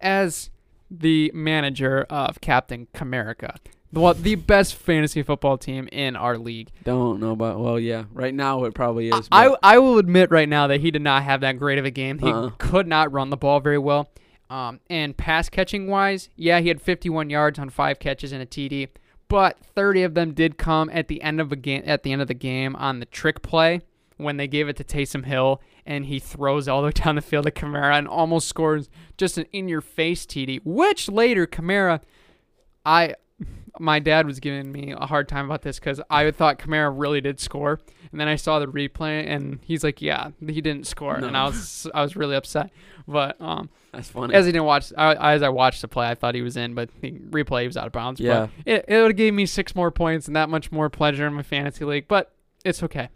[0.00, 0.50] as
[0.90, 3.56] the manager of Captain Comerica,
[3.94, 6.68] the the best fantasy football team in our league.
[6.84, 7.58] Don't know about.
[7.60, 9.28] Well, yeah, right now it probably is.
[9.32, 11.84] I, but- I will admit right now that he did not have that great of
[11.84, 12.18] a game.
[12.18, 12.50] He Uh-uh.
[12.58, 14.10] could not run the ball very well.
[14.50, 18.46] Um, and pass catching wise, yeah, he had 51 yards on five catches and a
[18.46, 18.88] TD,
[19.28, 21.82] but 30 of them did come at the end of a game.
[21.86, 23.80] At the end of the game on the trick play
[24.18, 27.20] when they gave it to Taysom Hill and he throws all the way down the
[27.22, 30.60] field to Kamara and almost scores just an in-your-face TD.
[30.64, 32.00] Which later Kamara,
[32.86, 33.14] I
[33.80, 37.20] my dad was giving me a hard time about this because I thought Kamara really
[37.20, 37.80] did score,
[38.12, 41.44] and then I saw the replay, and he's like, "Yeah, he didn't score," and I
[41.44, 42.70] was I was really upset.
[43.08, 44.34] But um, that's funny.
[44.34, 46.74] as I didn't watch, I, as I watched the play, I thought he was in,
[46.74, 48.20] but the replay he was out of bounds.
[48.20, 48.48] Yeah.
[48.64, 51.26] but it it would have gave me six more points and that much more pleasure
[51.26, 52.06] in my fantasy league.
[52.08, 52.32] But
[52.64, 53.08] it's okay.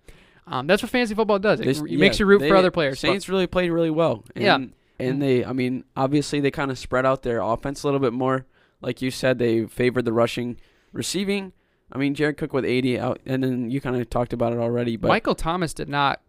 [0.47, 1.61] Um, that's what fantasy football does.
[1.61, 3.01] It, This- yeah, makes you root they- for other players.
[3.01, 4.25] but- Saints really played really well.
[4.35, 4.59] And, Yeah.
[5.01, 8.12] And they, I mean, obviously they kind of spread out their offense a little bit
[8.12, 8.47] more.
[8.81, 10.59] Like you said, they favored the rushing,
[10.93, 11.53] receiving.
[11.93, 14.59] I mean, Jared Cook with 80 out, and then you kind of talked about it
[14.59, 14.97] already.
[14.97, 16.21] But Michael Thomas did not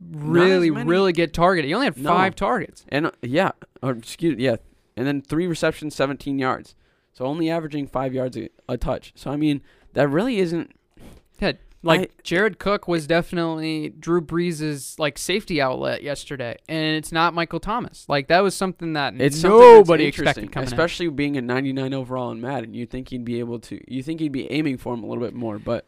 [0.00, 1.68] really, many- really get targeted.
[1.68, 2.10] He only had No.
[2.10, 2.84] five targets.
[2.88, 4.56] and uh, yeah, or excuse yeah,
[4.96, 6.74] and then three receptions, 17 yards.
[7.12, 9.12] So only averaging five yards a, a touch.
[9.16, 9.62] So I mean,
[9.94, 10.72] that really isn't.
[11.82, 17.32] Like I- Jared Cook was definitely Drew Brees' like safety outlet yesterday, and it's not
[17.32, 18.04] Michael Thomas.
[18.08, 20.72] Like that was something that It's something nobody expected coming in.
[20.72, 22.74] especially being a 99 overall in Madden.
[22.74, 23.80] You think he'd be able to?
[23.92, 25.86] You think he'd be aiming for him a little bit more, but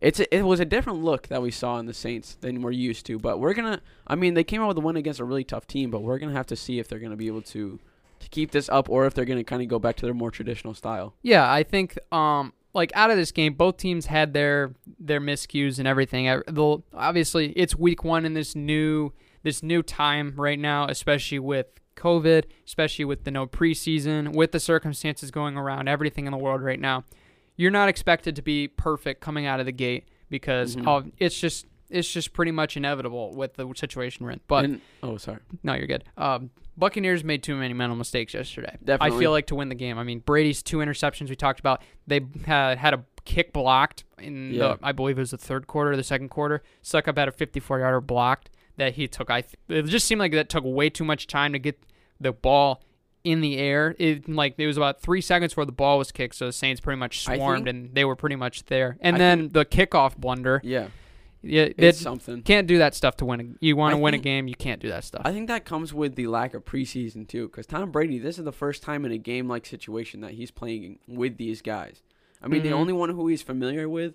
[0.00, 2.70] it's a, it was a different look that we saw in the Saints than we're
[2.70, 3.18] used to.
[3.18, 3.82] But we're gonna.
[4.06, 6.18] I mean, they came out with a win against a really tough team, but we're
[6.18, 7.78] gonna have to see if they're gonna be able to
[8.20, 10.30] to keep this up or if they're gonna kind of go back to their more
[10.30, 11.14] traditional style.
[11.22, 15.78] Yeah, I think um like out of this game, both teams had their their miscues
[15.78, 16.42] and everything.
[16.48, 21.66] They'll- Obviously, it's week one in this new this new time right now, especially with
[21.96, 26.62] COVID, especially with the no preseason, with the circumstances going around, everything in the world
[26.62, 27.04] right now.
[27.56, 30.86] You're not expected to be perfect coming out of the gate because Mhm.
[30.88, 34.40] of, it's just it's just pretty much inevitable with the situation we're in.
[34.48, 35.38] But And- oh, sorry.
[35.62, 36.02] no, you're good.
[36.16, 38.76] Um, Buccaneers made too many mental mistakes yesterday.
[39.00, 39.98] I feel like to win the game.
[39.98, 41.82] I mean, Brady's two interceptions we talked about.
[42.06, 44.74] They had had a kick blocked in Yeah.
[44.74, 46.62] the I believe it was the third quarter, or the second quarter.
[46.82, 49.30] Succop had a 54 yarder blocked that he took.
[49.30, 51.78] I th- it just seemed like that took way too much time to get
[52.20, 52.82] the ball
[53.22, 53.94] in the air.
[53.98, 56.80] It like it was about three seconds before the ball was kicked, so the Saints
[56.80, 58.98] pretty much swarmed think- and they were pretty much there.
[59.00, 60.60] And I then the kickoff blunder.
[60.64, 60.88] Yeah,
[61.44, 62.42] Yeah, it's something.
[62.42, 63.40] can't do that stuff to win.
[63.40, 65.22] A, you want to win a game, you can't do that stuff.
[65.24, 68.44] I think that comes with the lack of preseason too, because Tom Brady, this is
[68.44, 72.02] the first time in a game-like situation that he's playing with these guys.
[72.42, 72.72] I mean, the Mhm.
[72.72, 74.14] only one who he's familiar with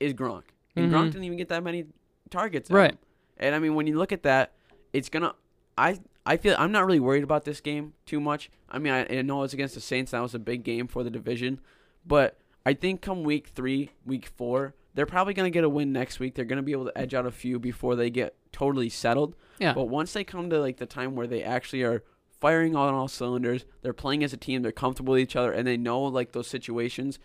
[0.00, 0.44] is Gronk,
[0.76, 0.94] and Mhm.
[0.94, 1.86] Gronk didn't even get that many
[2.30, 2.70] targets.
[2.70, 2.92] Right.
[2.92, 2.98] him.
[3.36, 4.52] And I mean, when you look at that,
[4.92, 5.34] it's gonna.
[5.76, 8.50] I I feel I'm not really worried about this game too much.
[8.70, 10.12] I mean, I, I know it's against the Saints.
[10.12, 11.60] That was a big game for the division,
[12.06, 16.20] but I think come week three, week four, they're probably gonna get a win next
[16.20, 16.34] week.
[16.34, 19.34] They're gonna be able to edge out a few before they get totally settled.
[19.58, 19.74] yeah.
[19.74, 22.02] But once they come to like the time where they actually are
[22.40, 25.66] firing on all cylinders, they're playing as a team, they're comfortable with each other, and
[25.66, 27.18] they know like those situations,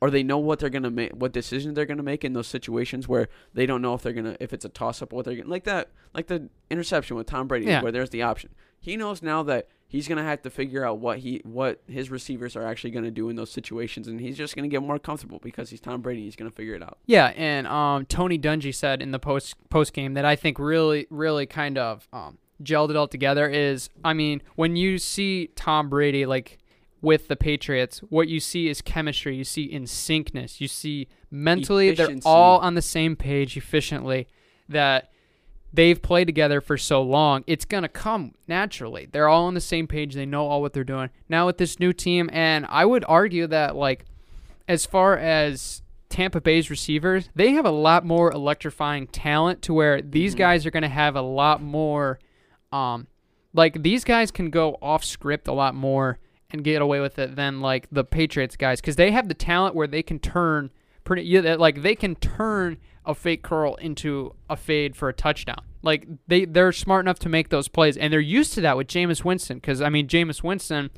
[0.00, 3.06] or they know what they're gonna make, what decisions they're gonna make in those situations
[3.06, 5.48] where they don't know if they're gonna, if it's a toss up, what they're gonna
[5.48, 7.82] like that, like the interception with Tom Brady, Yeah.
[7.82, 8.50] where there's the option.
[8.80, 12.56] He knows now that he's gonna have to figure out what he, what his receivers
[12.56, 15.68] are actually gonna do in those situations, and he's just gonna get more comfortable because
[15.68, 16.22] he's Tom Brady.
[16.22, 16.98] He's gonna figure it out.
[17.06, 21.06] Yeah, and um, Tony Dungy said in the post post game that I think really,
[21.10, 23.48] really kind of um, gelled it all together.
[23.48, 26.58] Is I mean, when you see Tom Brady like
[27.02, 29.36] with the Patriots, what you see is chemistry.
[29.36, 30.60] You see in syncness.
[30.60, 34.26] You see mentally they're all on the same page efficiently.
[34.68, 35.10] That
[35.72, 39.08] they've played together for so long, it's going to come naturally.
[39.10, 40.14] They're all on the same page.
[40.14, 41.10] They know all what they're doing.
[41.28, 44.04] Now with this new team, and I would argue that, like,
[44.68, 50.02] as far as Tampa Bay's receivers, they have a lot more electrifying talent to where
[50.02, 50.38] these Mhm.
[50.38, 52.18] guys are going to have a lot more,
[52.70, 53.06] um,
[53.54, 56.18] like, these guys can go off script a lot more
[56.50, 59.74] and get away with it than, like, the Patriots guys because they have the talent
[59.74, 60.70] where they can turn
[61.02, 65.62] pretty, like, they can turn a fake curl into a fade for a touchdown.
[65.82, 68.86] Like they they're smart enough to make those plays, and they're used to that with
[68.86, 69.58] Jameis Winston.
[69.58, 70.90] Because I mean, Jameis Winston,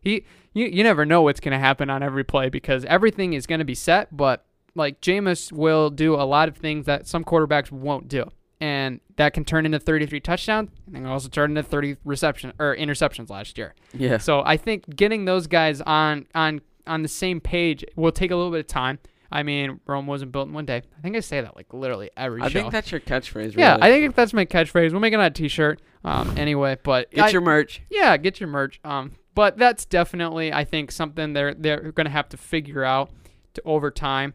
[0.00, 3.64] he you you never know what's gonna happen on every play because everything is gonna
[3.64, 4.16] be set.
[4.16, 8.30] But like Jameis will do a lot of things that some quarterbacks won't do,
[8.60, 12.76] and that can turn into 33 touchdowns, and can also turn into 30 reception or
[12.76, 13.74] interceptions last year.
[13.92, 14.18] Yeah.
[14.18, 18.36] So I think getting those guys on on on the same page will take a
[18.36, 19.00] little bit of time.
[19.34, 20.82] I mean, Rome wasn't built in one day.
[20.96, 22.46] I think I say that like literally every show.
[22.46, 22.60] I show.
[22.60, 23.56] think that's your catchphrase.
[23.56, 23.82] yeah, really.
[23.82, 24.92] I think that's my catchphrase.
[24.92, 25.80] We'll make it on a T-shirt.
[26.04, 27.82] Um, anyway, but Get I- your merch.
[27.90, 28.78] yeah, get your merch.
[28.84, 33.10] Um, but that's definitely I think something they're they're gonna have to figure out
[33.54, 34.34] to over time.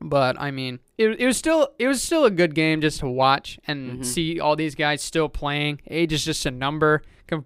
[0.00, 3.08] But I mean, it, it was still it was still a good game just to
[3.08, 4.04] watch and Mhm.
[4.04, 5.80] see all these guys still playing.
[5.88, 7.02] Age is just a number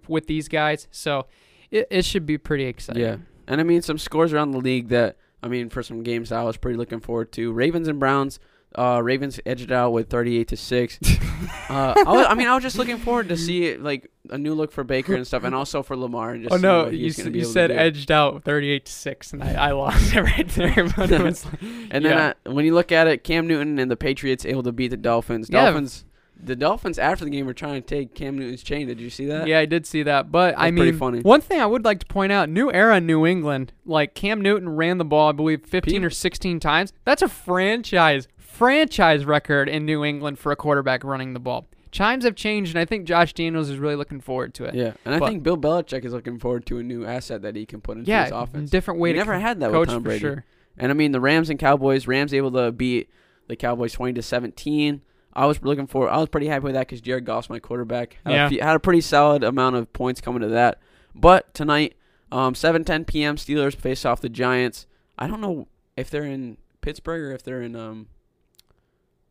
[0.07, 1.25] with these guys, so
[1.71, 3.01] it, it should be pretty exciting.
[3.01, 3.17] Yeah.
[3.47, 6.43] And I mean, some scores around the league that, I mean, for some games I
[6.43, 7.51] was pretty looking forward to.
[7.51, 8.39] Ravens and Browns.
[8.75, 10.99] Uh, Ravens edged it out with 38 to 6.
[11.69, 14.55] uh, I, was, I mean, I was just looking forward to see like a new
[14.55, 16.31] look for Baker and stuff, and also for Lamar.
[16.31, 19.67] And just Oh no, you, s- you said edged out 38 to 6 and I,
[19.67, 20.89] I lost it right there.
[20.97, 22.33] But it was like, And then yeah.
[22.47, 24.97] uh, when you look at it, Cam Newton and the Patriots able to beat the
[24.97, 25.49] Dolphins.
[25.51, 25.65] Yeah.
[25.65, 26.03] Dolphins,
[26.41, 28.87] the Dolphins after the game were trying to take Cam Newton's chain.
[28.87, 29.47] Did you see that?
[29.47, 30.31] Yeah, I did see that.
[30.31, 31.19] But I That's pretty mean, funny.
[31.21, 33.71] one thing I would like to point out: new era in New England.
[33.85, 36.91] Like Cam Newton ran the ball, I believe, 15 or 16 times.
[37.05, 41.67] That's a franchise franchise record in New England for a quarterback running the ball.
[41.91, 44.73] Times have changed, and I think Josh Daniels is really looking forward to it.
[44.73, 47.65] Yeah, and I think Bill Belichick is looking forward to a new asset that he
[47.67, 48.69] can put into Yeah, his offense.
[48.71, 50.19] different way he to never co- had that with Tom Brady.
[50.19, 50.45] sure.
[50.77, 52.07] And I mean, the Rams and Cowboys.
[52.07, 53.09] Rams able to beat
[53.47, 55.01] the Cowboys twenty to seventeen.
[55.35, 56.09] I was looking for.
[56.09, 58.17] I was pretty happy with that because Jared Goff's my quarterback.
[58.25, 58.45] Had, Yeah.
[58.45, 60.79] a few, had a pretty solid amount of points coming to that.
[61.15, 61.95] But tonight,
[62.31, 63.35] um, seven ten p.m.
[63.35, 64.85] Steelers face off the Giants.
[65.17, 65.67] I don't know
[65.97, 68.07] if they're in Pittsburgh or if they're in um,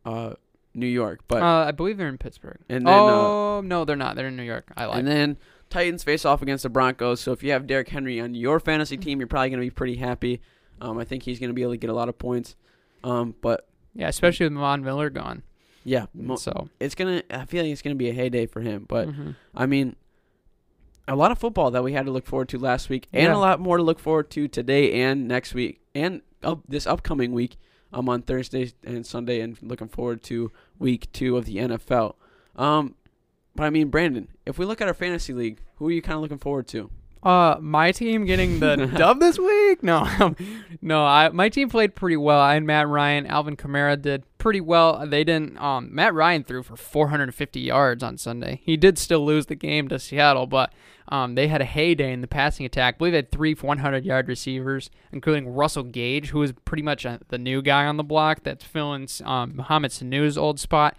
[0.05, 0.33] uh,
[0.73, 1.21] New York.
[1.27, 2.59] But uh, I believe they're in Pittsburgh.
[2.69, 4.15] And then, uh, oh no, they're not.
[4.15, 4.71] They're in New York.
[4.75, 4.99] I lied.
[4.99, 5.37] And then
[5.69, 7.19] Titans face off against the Broncos.
[7.21, 9.71] So if you have Derrick Henry on your fantasy team, you're probably going to be
[9.71, 10.41] pretty happy.
[10.81, 12.55] Um, I think he's going to be able to get a lot of points.
[13.03, 15.43] Um, but yeah, especially with Von Miller gone.
[15.83, 17.23] Yeah, mo- so it's gonna.
[17.29, 18.85] I feel like it's gonna be a heyday for him.
[18.87, 19.35] But mhm.
[19.55, 19.95] I mean,
[21.07, 23.35] a lot of football that we had to look forward to last week, and Yeah.
[23.35, 27.31] a lot more to look forward to today and next week, and up this upcoming
[27.33, 27.57] week.
[27.95, 32.15] I'm on Thursday and Sunday, and looking forward to week two of the NFL.
[32.55, 32.95] Um,
[33.55, 36.15] but I mean, Brandon, if we look at our fantasy league, who are you kind
[36.15, 36.89] of looking forward to?
[37.23, 39.81] Uh, my team getting the dub this week?
[39.81, 40.35] No,
[40.81, 41.05] no.
[41.05, 42.39] I my team played pretty well.
[42.39, 45.07] I had Matt Ryan, Alvin Kamara did pretty well.
[45.07, 45.57] They didn't.
[45.57, 48.61] Um, Matt Ryan threw for 450 yards on Sunday.
[48.65, 50.73] He did still lose the game to Seattle, but
[51.07, 52.95] um, they had a heyday in the passing attack.
[52.95, 57.05] I believe they had three 100 yard receivers, including Russell Gage, who is pretty much
[57.05, 60.97] uh the new guy on the block that's filling um, Mohamed Sanu's old spot.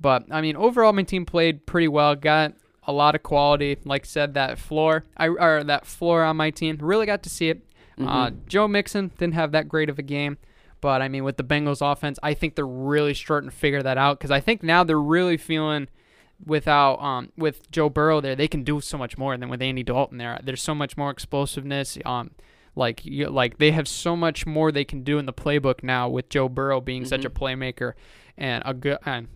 [0.00, 2.14] But I mean, overall, my team played pretty well.
[2.14, 2.54] Got
[2.88, 3.76] a lot of quality.
[3.84, 7.30] Like I said, that floor, I or that floor on my team, really got to
[7.30, 7.62] see it.
[8.00, 8.46] Uh, Mhm.
[8.48, 10.38] Joe Mixon didn't have that great of a game,
[10.80, 13.98] but I mean, with the Bengals offense, I think they're really starting to figure that
[13.98, 15.88] out because I think now they're really feeling
[16.46, 19.82] without um with Joe Burrow there, they can do so much more than with Andy
[19.82, 20.38] Dalton there.
[20.42, 21.98] There's so much more explosiveness.
[22.04, 22.30] Um,
[22.76, 26.08] like you, like they have so much more they can do in the playbook now
[26.08, 27.94] with Joe Burrow being such a playmaker
[28.36, 29.26] and a good and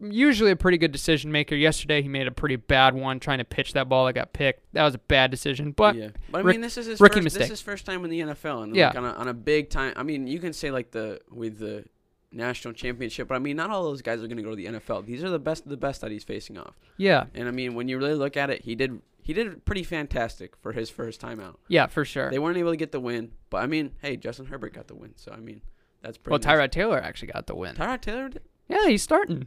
[0.00, 1.54] usually a pretty good decision maker.
[1.54, 4.62] Yesterday he made a pretty bad one trying to pitch that ball that got picked.
[4.74, 6.08] That was a bad decision, but yeah.
[6.30, 7.38] but I mean, this is his rookie first, mistake.
[7.40, 8.88] This is his first time in the NFL, and Yeah.
[8.88, 9.92] like on a, on a big time.
[9.96, 11.84] I mean, you can say like the with the
[12.32, 14.66] national championship, but I mean, not all those guys are going to go to the
[14.66, 15.06] NFL.
[15.06, 16.74] These are the best of the best that he's facing off.
[16.98, 19.82] yeah, And I mean, when you really look at it, he did he did pretty
[19.82, 21.58] fantastic for his first time out.
[21.68, 22.30] yeah, for sure.
[22.30, 24.94] They weren't able to get the win, but I mean, hey, Justin Herbert got the
[24.94, 25.62] win, so I mean,
[26.02, 26.32] that's pretty.
[26.32, 26.68] Well, nice.
[26.68, 27.74] Tyrod Taylor actually got the win.
[27.74, 28.28] Tyrod Taylor.
[28.28, 28.42] Did?
[28.68, 29.46] Yeah, he's starting.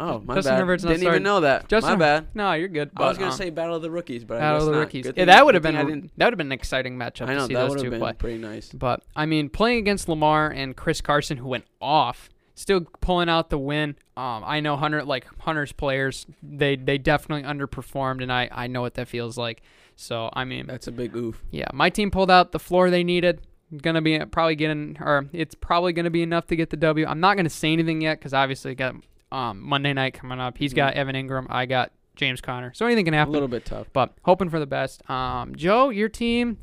[0.00, 0.58] Oh my Justin bad.
[0.60, 1.16] Herbert's not Didn't starting.
[1.16, 1.68] even know that.
[1.68, 2.26] Justin- my bad.
[2.34, 2.90] No, you're good.
[2.96, 4.72] I was gonna um, say battle of the rookies, but I battle guess of the
[4.72, 4.78] not.
[4.80, 5.02] rookies.
[5.06, 6.12] Good Yeah, thing- that would have good been thing I didn't.
[6.16, 7.84] that would have been an exciting matchup I know to see that those would two
[7.86, 8.12] have been play.
[8.14, 8.72] pretty nice.
[8.72, 13.50] But I mean, playing against Lamar and Chris Carson, who went off, still pulling out
[13.50, 13.96] the win.
[14.16, 18.82] Um, I know Hunter, like Hunter's players, they they definitely underperformed, and I I know
[18.82, 19.62] what that feels like.
[19.96, 21.42] So I mean, That's a big oof.
[21.50, 23.40] yeah, my team pulled out the floor they needed.
[23.82, 27.04] Gonna be probably getting, or it's probably gonna be enough to get the W.
[27.04, 28.94] I'm not gonna say anything yet because obviously got
[29.32, 30.58] um, Monday night coming up.
[30.58, 30.76] He's Mhm.
[30.76, 31.46] got Evan Engram.
[31.50, 32.72] I got James Conner.
[32.74, 33.30] So anything can happen.
[33.30, 33.86] A little bit tough.
[33.92, 35.08] but hoping for the best.
[35.10, 36.58] Um, Joe, your team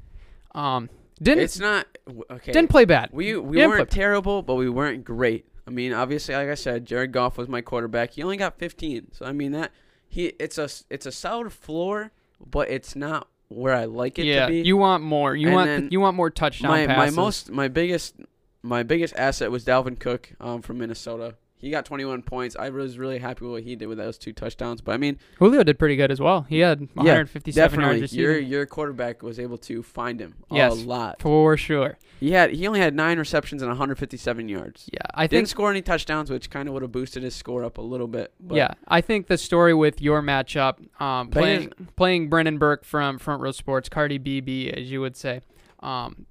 [0.53, 0.89] um,
[1.21, 1.85] didn't It's not
[2.31, 2.51] okay.
[2.51, 3.09] didn't play bad.
[3.11, 5.45] We we Didn't weren't terrible, but we weren't great.
[5.67, 8.11] I mean, obviously, like I said, Jared Goff was my quarterback.
[8.11, 9.71] He only got 15, so I mean that
[10.07, 12.11] he it's a it's a solid floor,
[12.45, 14.61] but it's not where I like it yeah, to be.
[14.61, 15.35] you want more.
[15.35, 17.15] You And want you want more touchdown my passes.
[17.15, 18.15] my most my biggest
[18.61, 21.35] my biggest asset was Dalvin Cook um, from Minnesota.
[21.65, 22.55] He got 21 points.
[22.55, 24.81] I was really happy with what he did with those two touchdowns.
[24.81, 26.41] But I mean, Julio did pretty good as well.
[26.43, 28.23] He had 157 yards definitely, receiving.
[28.23, 30.73] your your quarterback was able to find him Yes.
[30.73, 31.19] a lot.
[31.19, 31.97] for sure.
[32.19, 34.87] He had he only had nine receptions and 157 yards.
[34.93, 37.63] Yeah, I Didn't think score any touchdowns, which kind of would have boosted his score
[37.63, 38.31] up a little bit.
[38.39, 43.17] But yeah, I think the story with your matchup, um, playing playing Brendan Burke from
[43.17, 45.41] Front Row Sports, Cardi BB, as you would say,
[45.79, 46.27] um,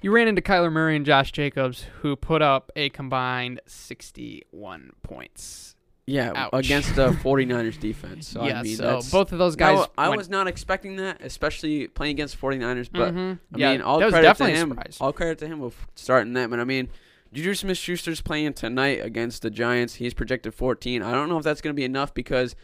[0.00, 5.74] you ran into Kyler Murray and Josh Jacobs, who put up a combined 61 points.
[6.06, 6.64] Yeah, Ouch.
[6.64, 8.28] against the 49ers defense.
[8.28, 9.86] So yeah, I mean, so both of those guys.
[9.98, 12.88] I was not expecting that, especially playing against 49ers.
[12.90, 13.38] But Mhm.
[13.54, 14.78] I yeah, mean, all credit definitely to him.
[15.00, 16.50] All credit to him with starting that.
[16.50, 16.88] And I mean,
[17.34, 19.96] Juju Smith-Schuster's playing tonight against the Giants.
[19.96, 21.02] He's projected 14.
[21.02, 22.56] I don't know if that's going to be enough because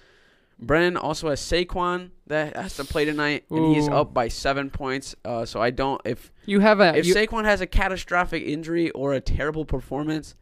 [0.58, 5.14] Brennan also has Saquon that has to play tonight, and he's up by seven points.
[5.24, 8.90] Uh, so I don't if You have a if you, Saquon has a catastrophic injury
[8.90, 10.34] or a terrible performance,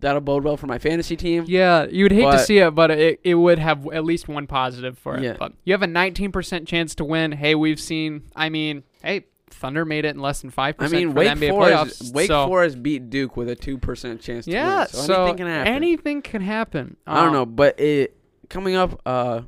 [0.00, 1.44] that'll bode well for my fantasy team.
[1.46, 4.46] Yeah, you would hate to see it, but it, it would have at least one
[4.46, 5.22] positive for it.
[5.22, 5.36] Yeah.
[5.38, 7.32] But you have a 19% chance to win.
[7.32, 8.24] Hey, we've seen.
[8.36, 11.38] I mean, hey, Thunder made it in less than five I percent mean, for Wake
[11.38, 12.14] Forest, playoffs.
[12.14, 14.44] Wake so, Forest beat Duke with a two percent chance.
[14.46, 15.72] To yeah, win, so, anything can happen.
[15.72, 16.96] anything can happen.
[17.06, 18.16] I don't Um, know, but it
[18.52, 19.00] coming up.
[19.04, 19.42] Uh,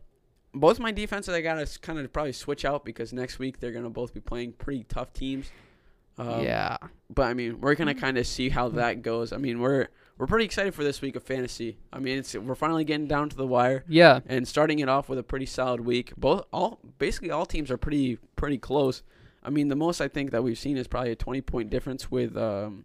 [0.53, 3.91] both my defenses I gotta kind of probably switch out because next week they're gonna
[3.91, 5.51] both be playing pretty tough teams.
[6.17, 6.77] Um, yeah,
[7.13, 9.33] but I mean, we're gonna kind of see how that goes.
[9.33, 11.77] I mean, we're we're pretty excited for this week of fantasy.
[11.93, 15.09] I mean, it's we're finally getting down to the wire yeah, and starting it off
[15.09, 16.13] with a pretty solid week.
[16.17, 19.03] Both all basically all teams are pretty pretty close.
[19.43, 22.11] I mean, the most I think that we've seen is probably a twenty point difference
[22.11, 22.85] with um,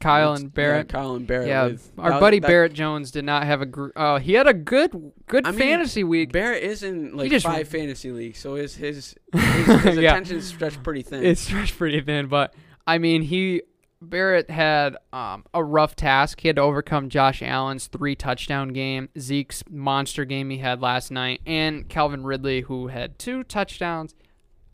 [0.00, 0.86] Kyle and Barrett.
[0.88, 1.48] Yeah, Kyle and Barrett.
[1.48, 3.66] Yeah, with- our that- buddy that- Barrett Jones did not have a.
[3.66, 6.32] Gr- uh, he had a good, good I mean, fantasy week.
[6.32, 10.10] Barrett is in like just- five fantasy leagues, so his his his, his Yeah.
[10.12, 11.24] attention stretched pretty thin.
[11.24, 12.54] It's stretched pretty thin, but
[12.86, 13.62] I mean, he
[14.04, 16.40] Barrett had um, a rough task.
[16.40, 21.12] He had to overcome Josh Allen's three touchdown game, Zeke's monster game he had last
[21.12, 24.14] night, and Calvin Ridley, who had two touchdowns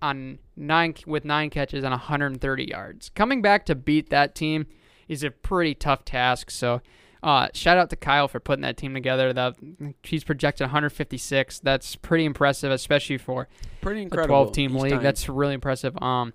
[0.01, 3.11] on nine with nine catches and 130 yards.
[3.11, 4.67] Coming back to beat that team
[5.09, 6.51] is a pretty tough task.
[6.51, 6.81] So.
[7.21, 9.33] Uh, shout out to Kyle for putting that team together.
[9.33, 9.57] That
[10.05, 11.59] he's projected 156.
[11.59, 13.49] That's pretty impressive, especially for
[13.81, 14.37] pretty incredible.
[14.37, 14.93] a 12 team league.
[14.93, 15.03] time.
[15.03, 16.01] That's really impressive.
[16.01, 16.33] Um,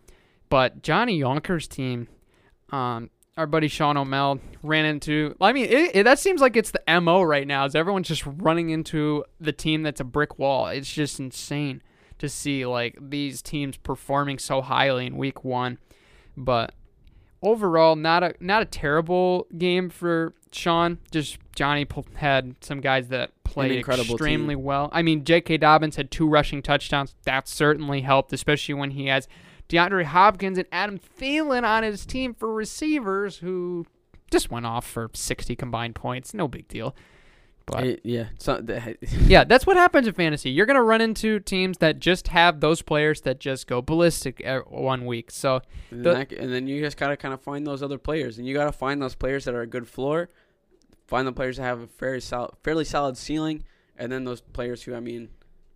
[0.49, 2.09] but Johnny Yonkers' team,
[2.69, 5.35] um, our buddy Sean O'Mell ran into.
[5.41, 7.65] I mean, it, it, that seems like it's the mo right now.
[7.65, 10.67] Is everyone's just running into the team that's a brick wall?
[10.67, 11.81] It's just insane
[12.19, 15.79] to see like these teams performing so highly in week one,
[16.37, 16.73] but
[17.43, 20.97] overall not a not a terrible game for Sean.
[21.11, 21.85] Just Johnny
[22.15, 24.89] had some guys that played extremely well.
[24.91, 25.57] I mean, J.K.
[25.57, 27.15] Dobbins had two rushing touchdowns.
[27.23, 29.27] That certainly helped, especially when he has
[29.69, 33.85] DeAndre Hopkins and Adam Thielen on his team for receivers who
[34.31, 36.33] just went off for 60 combined points.
[36.33, 36.95] No big deal.
[37.65, 40.49] But It- yeah, so, the, yeah, that's what happens in fantasy.
[40.49, 44.43] You're going to run into teams that just have those players that just go ballistic
[44.67, 45.31] one week.
[45.31, 47.97] So, and, The- then that- and then you just gotta kind of find those other
[47.97, 50.29] players, and you gotta find those players that are a good floor,
[51.07, 53.63] find the players that have a fairly solid, fairly solid ceiling,
[53.97, 55.29] and then those players who I mean,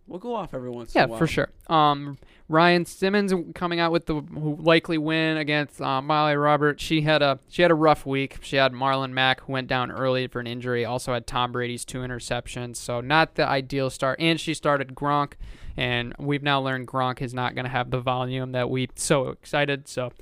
[0.08, 0.94] will go off every once.
[0.94, 1.18] yeah, in a while.
[1.18, 1.48] for sure.
[1.68, 6.82] Um, Ryan Simmons coming out with the likely win against uh, Molly Roberts.
[6.82, 8.38] She had a she had a rough week.
[8.40, 10.84] She had Marlon Mack who went down early for an injury.
[10.84, 12.76] Also had Tom Brady's two interceptions.
[12.76, 14.18] So not the ideal start.
[14.18, 15.32] And she started Gronk,
[15.76, 19.28] and we've now learned Gronk is not going to have the volume that we so
[19.28, 19.86] excited.
[19.88, 20.12] So.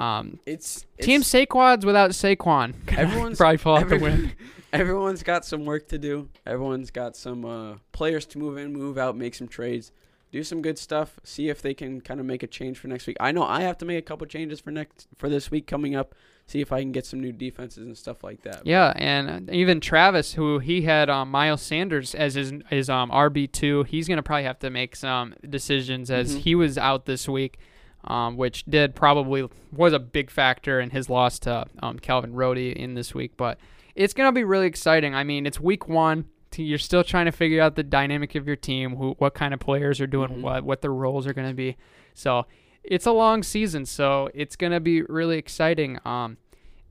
[0.00, 2.74] Um, It's, it's Team Saquads without Saquon.
[2.96, 4.30] Everyone's- probably pull out the win.
[4.72, 6.28] Everyone's got some work to do.
[6.46, 9.92] Everyone's got some uh, players to move in, move out, make some trades,
[10.30, 11.18] do some good stuff.
[11.24, 13.16] See if they can kind of make a change for next week.
[13.18, 15.94] I know I have to make a couple changes for next for this week coming
[15.96, 16.14] up.
[16.46, 18.66] See if I can get some new defenses and stuff like that.
[18.66, 23.50] Yeah, and even Travis, who he had um, Miles Sanders as his his um, RB
[23.50, 26.40] two, he's gonna probably have to make some decisions as Mhm.
[26.40, 27.58] he was out this week,
[28.04, 32.72] um, which did probably was a big factor in his loss to um, Calvin Rhodey
[32.74, 33.32] in this week.
[33.36, 33.58] But
[33.98, 35.14] it's gonna be really exciting.
[35.14, 36.24] I mean, it's week one.
[36.56, 39.60] You're still trying to figure out the dynamic of your team, who what kind of
[39.60, 40.40] players are doing Mhm.
[40.40, 41.76] what, what their roles are gonna be.
[42.14, 42.46] So
[42.82, 45.98] it's a long season, so it's gonna be really exciting.
[46.06, 46.38] Um,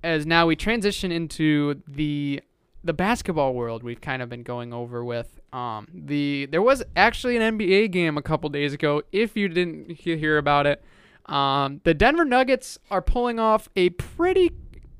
[0.04, 2.42] as now we transition into the
[2.84, 5.40] the basketball world we've kind of been going over with.
[5.52, 9.02] Um, the there was actually an NBA game a couple days ago.
[9.12, 10.82] If you didn't hear about it,
[11.26, 14.52] um, the Denver Nuggets are pulling off a pretty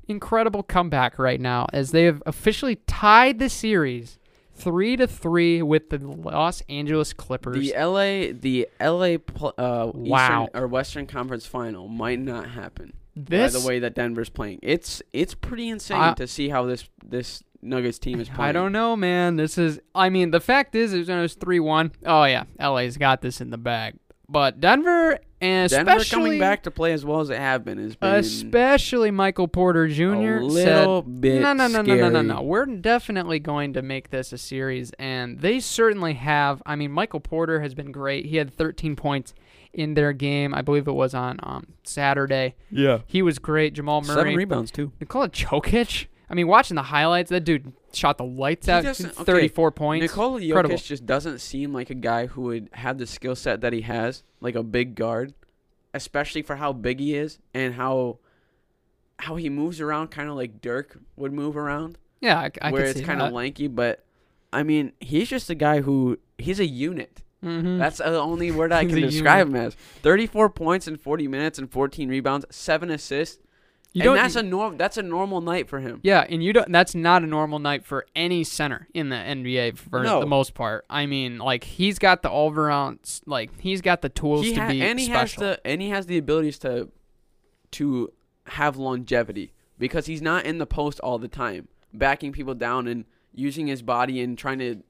[0.08, 4.18] incredible comeback right now as they have officially tied the series
[4.54, 7.56] three to three with the Los Angeles Clippers.
[7.58, 10.44] The LA, the LA, pl- uh, Wow.
[10.44, 14.58] Eastern or Western Conference Final might not happen this by the way that Denver's playing.
[14.62, 18.48] It's it's pretty insane I- to see how this this Nuggets team is playing.
[18.50, 19.34] I don't know, man.
[19.34, 19.80] This is.
[19.92, 21.90] I mean, the fact is, it was three one.
[22.06, 23.96] Oh yeah, LA's got this in the bag.
[24.28, 27.78] But Denver and Denver especially coming back to play as well as they have been
[27.78, 30.02] has been especially Michael Porter Jr.
[30.02, 32.42] a said, little bit no, no, no, no, no, no, no.
[32.42, 36.62] We're definitely going to make this a series, and they certainly have.
[36.66, 38.26] I mean, Michael Porter has been great.
[38.26, 39.32] He had 13 points
[39.72, 40.54] in their game.
[40.54, 42.54] I believe it was on um, Saturday.
[42.70, 43.72] Yeah, He was great.
[43.74, 44.92] Jamal Murray, seven rebounds too.
[45.00, 46.06] Nikola Jokic.
[46.30, 48.84] I mean, watching the highlights, that dude shot the lights He out.
[48.84, 50.02] doesn't- okay, 34 points.
[50.02, 50.76] Nikola Jokic Incredible.
[50.76, 54.22] just doesn't seem like a guy who would have the skill set that he has,
[54.40, 55.32] like a big guard,
[55.94, 58.18] especially for how big he is and how
[59.20, 62.84] how he moves around, kind of like Dirk would move around, Yeah, I, I where
[62.84, 63.66] it's kind of lanky.
[63.66, 64.04] But
[64.52, 67.22] I mean, he's just a guy who he's a unit.
[67.44, 67.78] Mhm.
[67.78, 69.74] That's the only word I can describe him as.
[70.02, 73.38] Thirty-four points in forty minutes and fourteen rebounds, seven assists.
[73.94, 74.16] You and don't.
[74.16, 74.76] that's a norm.
[74.76, 76.00] That's a normal night for him.
[76.02, 76.70] yeah, and you don't.
[76.70, 80.20] That's not a normal night for any center in the NBA for No.
[80.20, 80.84] the most part.
[80.90, 82.98] I mean, like he's got the all around.
[83.26, 85.42] Like he's got the tools he to ha- be and he special.
[85.44, 86.90] has the and he has the abilities to
[87.72, 88.12] to
[88.46, 93.04] have longevity because he's not in the post all the time, backing people down and
[93.34, 94.82] using his body and trying to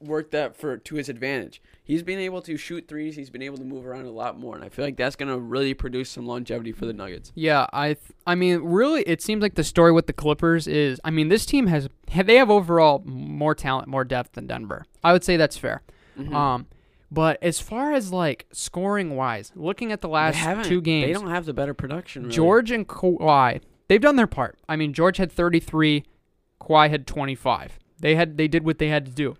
[0.00, 1.60] work that for to his advantage.
[1.82, 3.16] He's been able to shoot threes.
[3.16, 5.38] He's been able to move around a lot more, and I feel like that's gonna
[5.38, 7.32] really produce some longevity for the Nuggets.
[7.34, 11.00] Yeah, I th- I mean, really, it seems like the story with the Clippers is,
[11.04, 11.88] I mean, this team has
[12.24, 14.84] they have overall more talent, more depth than Denver.
[15.02, 15.82] I would say that's fair.
[16.18, 16.32] Mhm.
[16.34, 16.66] Um,
[17.10, 21.30] but as far as like scoring wise, looking at the last two games, They don't
[21.30, 22.24] have the better production.
[22.24, 22.34] Really.
[22.34, 24.58] George and Kawhi, they've done their part.
[24.68, 26.04] I mean, George had 33,
[26.60, 27.78] Kawhi had 25.
[28.00, 29.36] They had they did what they had to do.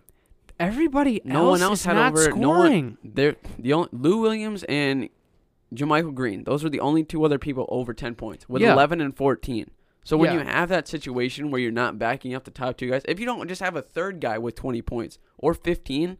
[0.61, 2.31] Everybody no else one else is had not over.
[2.31, 2.85] No scoring.
[2.85, 2.99] one.
[3.05, 5.09] They're the only Lou Williams and
[5.75, 6.45] JaMychal Green.
[6.45, 8.73] Those were the only two other people over ten points with Yeah.
[8.73, 9.71] eleven and fourteen.
[10.03, 10.39] So when Yeah.
[10.41, 13.27] you have that situation where you're not backing up the top two guys, if you
[13.27, 16.17] don't just have a third guy with twenty points or fifteen,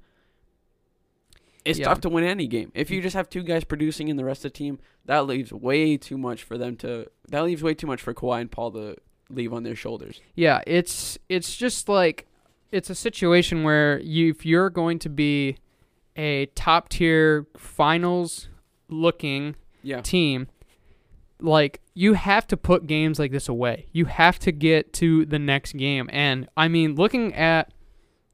[1.65, 1.87] it's Yeah.
[1.87, 2.71] tough to win any game.
[2.75, 5.53] If you just have two guys producing in the rest of the team, that leaves
[5.53, 7.07] way too much for them to.
[7.29, 8.97] That leaves way too much for Kawhi and Paul to
[9.31, 10.21] leave on their shoulders.
[10.35, 12.27] Yeah, it's it's just like
[12.73, 15.57] it's a situation where you if you're going to be
[16.17, 18.49] a top tier finals
[18.89, 20.01] looking Yeah.
[20.01, 20.49] team,
[21.41, 23.87] like you have to put games like this away.
[23.93, 26.09] You have to get to the next game.
[26.13, 27.73] And I mean, looking at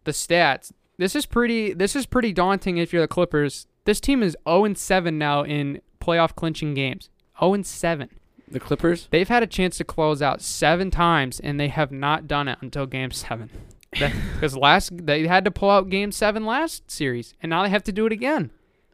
[0.04, 3.66] the stats, this is pretty this is pretty daunting if you're the Clippers.
[3.84, 7.10] This team is 0 and 7 now in playoff clinching games.
[7.38, 8.08] 0 and 7.
[8.50, 9.08] The Clippers.
[9.10, 12.58] They've had a chance to close out 7 times and they have not done it
[12.62, 13.50] until game 7.
[13.98, 17.84] Because last they had to pull out game 7 last series and now they have
[17.84, 18.50] to do it again.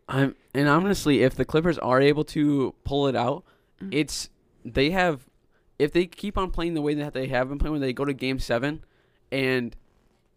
[0.08, 3.44] I'm and honestly, if the Clippers are able to pull it out,
[3.82, 3.88] Mm.
[3.94, 4.28] it's
[4.64, 5.26] they have
[5.78, 8.04] if they keep on playing the way that they have been playing when they go
[8.04, 8.84] to game 7
[9.32, 9.74] and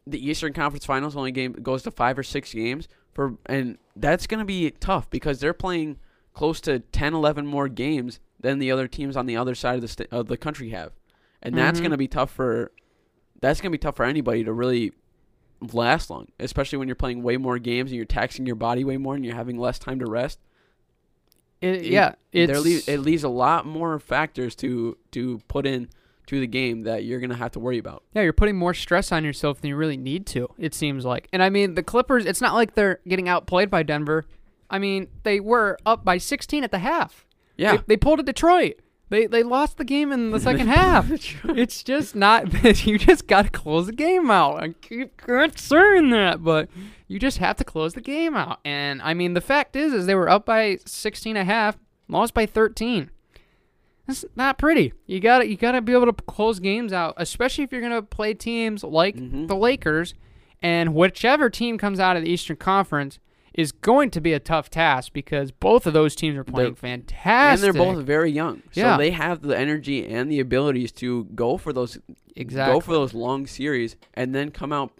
[0.07, 4.27] the Eastern Conference Finals only game goes to 5 or 6 games for and that's
[4.27, 5.97] going to be tough because they're playing
[6.33, 9.81] close to 10 11 more games than the other teams on the other side of
[9.81, 10.93] the sta- of the country have.
[11.41, 11.83] And that's Mhm.
[11.83, 12.71] going to be tough for
[13.43, 14.93] that's going to be tough for anybody to really
[15.71, 18.97] last long, especially when you're playing way more games and you're taxing your body way
[18.97, 20.39] more and you're having less time to rest.
[21.61, 25.87] It, It- yeah, There leaves, it leaves a lot more factors to to put in
[26.27, 28.03] to the game that you're gonna have to worry about.
[28.13, 31.27] Yeah, you're putting more stress on yourself than you really need to, it seems like.
[31.33, 34.25] And I mean, the Clippers, it's not like they're getting outplayed by Denver.
[34.69, 37.25] I mean, they were up by 16 at the half.
[37.57, 38.79] Yeah, They, they pulled a Detroit.
[39.13, 41.11] They they lost the game in the second half.
[41.45, 44.63] It's just not that you just got to close the game out.
[44.63, 45.21] I keep
[45.59, 46.67] saying that, but
[47.07, 48.59] you just have to close the game out.
[48.65, 51.77] And I mean, the fact is is they were up by 16 and a half,
[52.07, 53.11] lost by 13.
[54.07, 54.93] That's not pretty.
[55.05, 57.81] You got to you got to be able to close games out, especially if you're
[57.81, 59.47] going to play teams like Mhm.
[59.47, 60.15] the Lakers
[60.61, 63.19] and whichever team comes out of the Eastern Conference
[63.53, 66.77] is going to be a tough task because both of those teams are playing and
[66.77, 67.65] fantastic.
[67.67, 68.97] And they're both very young, so Yeah.
[68.97, 71.99] they have the energy and the abilities to go for those
[72.35, 74.91] exactly go for those long series and then come out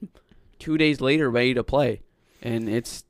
[0.60, 2.02] two days later ready to play,
[2.42, 3.04] and it's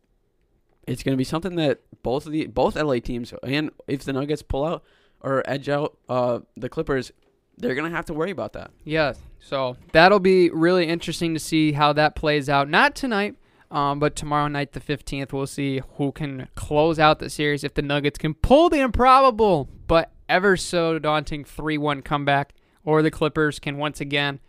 [0.88, 4.42] it's gonna be something that both of the both LA teams and if the Nuggets
[4.42, 4.84] pull out
[5.22, 7.12] or edge out uh, the Clippers,
[7.58, 8.72] they're gonna have to worry about that.
[8.86, 12.70] Yeah, so that'll be really interesting to see how that plays out.
[12.70, 13.36] Not tonight,
[13.74, 17.74] um, but tomorrow night, the 15th, we'll see who can close out the series if
[17.74, 22.54] the Nuggets can pull the improbable but ever so daunting 3 1 comeback,
[22.86, 24.40] or the Clippers can once again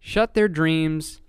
[0.00, 1.22] shut their dreams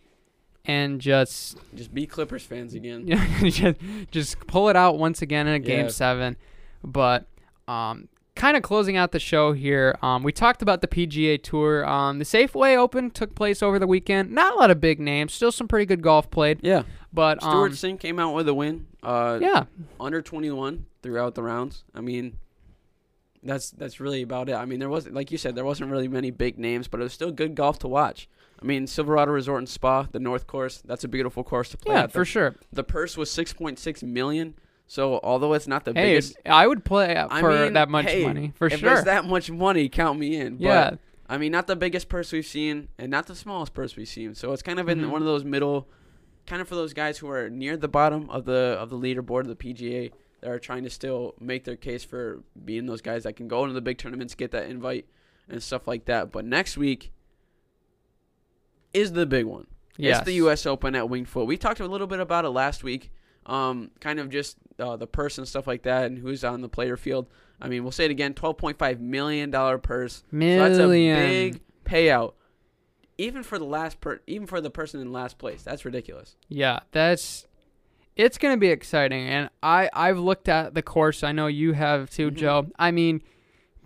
[0.66, 3.08] and just Just be Clippers fans again.
[3.43, 3.80] just,
[4.12, 5.91] just pull it out once again in a game Yeah.
[5.91, 6.38] seven.
[6.84, 7.28] But
[7.68, 11.86] um, kind of closing out the show here, um, we talked about the PGA Tour.
[11.86, 14.32] Um, the Safeway Open took place over the weekend.
[14.32, 16.60] Not a lot of big names, still some pretty good golf played.
[16.62, 16.84] Yeah,
[17.14, 18.88] But Stewart um, Cink came out with a win.
[19.02, 19.66] Uh, yeah,
[20.00, 21.84] under 21 throughout the rounds.
[21.94, 22.38] I mean,
[23.44, 24.56] that's that's really about it.
[24.56, 27.04] I mean, there wasn't like you said, there wasn't really many big names, but it
[27.04, 28.28] was still good golf to watch.
[28.62, 31.94] I mean, Silverado Resort and Spa, the North Course, that's a beautiful course to play.
[31.94, 32.12] yeah, at.
[32.12, 32.56] for sure.
[32.72, 34.56] the purse was 6.6 million.
[34.88, 38.06] So although it's not the Hey, biggest, I would play I for mean, that much
[38.06, 38.90] hey, money for if sure.
[38.90, 40.58] If there's that much money, count me in.
[40.58, 40.92] But, yeah,
[41.28, 44.36] I mean, not the biggest purse we've seen, and not the smallest purse we've seen.
[44.36, 45.10] So it's kind of in Mhm.
[45.10, 45.88] one of those middle,
[46.46, 49.42] kind of for those guys who are near the bottom of the of the leaderboard
[49.42, 50.12] of the PGA
[50.42, 53.64] that are trying to still make their case for being those guys that can go
[53.64, 55.08] into the big tournaments, get that invite,
[55.50, 56.32] and stuff like that.
[56.32, 57.12] But next week
[58.94, 59.66] is the big one.
[59.98, 60.18] yes.
[60.20, 60.66] It's the U.S.
[60.68, 61.48] Open at Winged Foot.
[61.48, 63.12] We talked a little bit about it last week,
[63.46, 66.70] um, kind of just uh, the purse and stuff like that, and who's on the
[66.70, 67.28] player field.
[67.62, 70.24] I mean, we'll say it again: twelve point five million dollar purse.
[70.32, 70.74] Million.
[70.74, 71.16] So that's a
[71.50, 72.34] big payout,
[73.18, 75.64] even for the last per, even for the person in last place.
[75.64, 76.36] That's ridiculous.
[76.50, 77.48] Yeah, that's
[78.16, 81.24] it's going to be exciting and I I've looked at the course.
[81.24, 82.36] I know you have too, Mhm.
[82.36, 82.68] Joe.
[82.80, 83.22] I mean,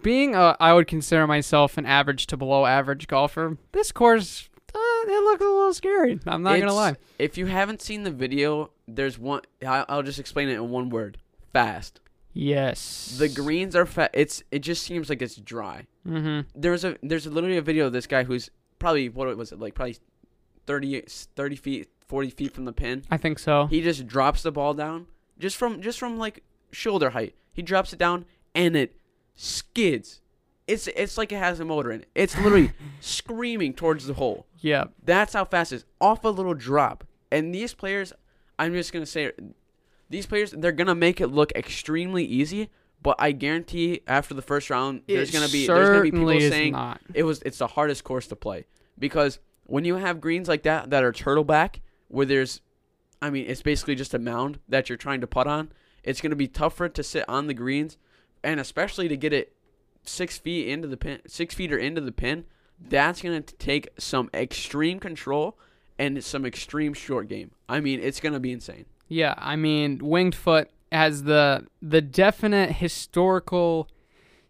[0.04, 3.58] being a I would consider myself an average to below average golfer.
[3.72, 6.20] This course uh, it looks a little scary.
[6.28, 6.96] I'm not going to lie.
[7.18, 9.42] If you haven't seen the video, there's one.
[9.66, 11.18] I'll just explain it in one word:
[11.54, 12.00] fast.
[12.34, 13.16] Yes.
[13.18, 14.12] The greens are fat.
[14.14, 15.88] It's it just seems like it's dry.
[16.08, 16.46] Mhm.
[16.56, 19.74] There's a there's literally a video of this guy who's probably what was it like
[19.76, 19.98] probably
[20.68, 21.02] 30,
[21.36, 23.04] 30 feet, forty feet from the pin.
[23.10, 23.66] I think so.
[23.68, 25.08] He just drops the ball down
[25.40, 27.36] just from just from like shoulder height.
[27.54, 28.96] He drops it down and it
[29.36, 30.22] skids.
[30.68, 32.10] It's it's like it has a motor in it.
[32.14, 34.46] It's literally screaming towards the hole.
[34.60, 34.86] yeah.
[35.04, 35.86] That's how fast it is.
[36.00, 37.04] Off a little drop.
[37.32, 38.14] And these players,
[38.60, 39.32] I'm just gonna say,
[40.10, 42.70] these players they're gonna make it look extremely easy.
[43.02, 46.74] But I guarantee after the first round, there's gonna be there's gonna be people saying
[46.74, 47.00] not.
[47.14, 48.66] it was it's the hardest course to play
[49.00, 51.80] because when you have greens like that that are turtleback
[52.10, 52.60] where there's
[53.22, 55.72] I mean it's basically just a mound that you're trying to putt on
[56.04, 57.98] it's going to be tougher to sit on the greens
[58.44, 59.54] and especially to get it
[60.04, 62.46] six feet into the pin six feet or into the pin
[62.90, 65.58] that's going to take some extreme control
[66.00, 70.00] and some extreme short game I mean it's going to be insane Yeah, I mean,
[70.02, 73.90] Winged Foot has the the definite historical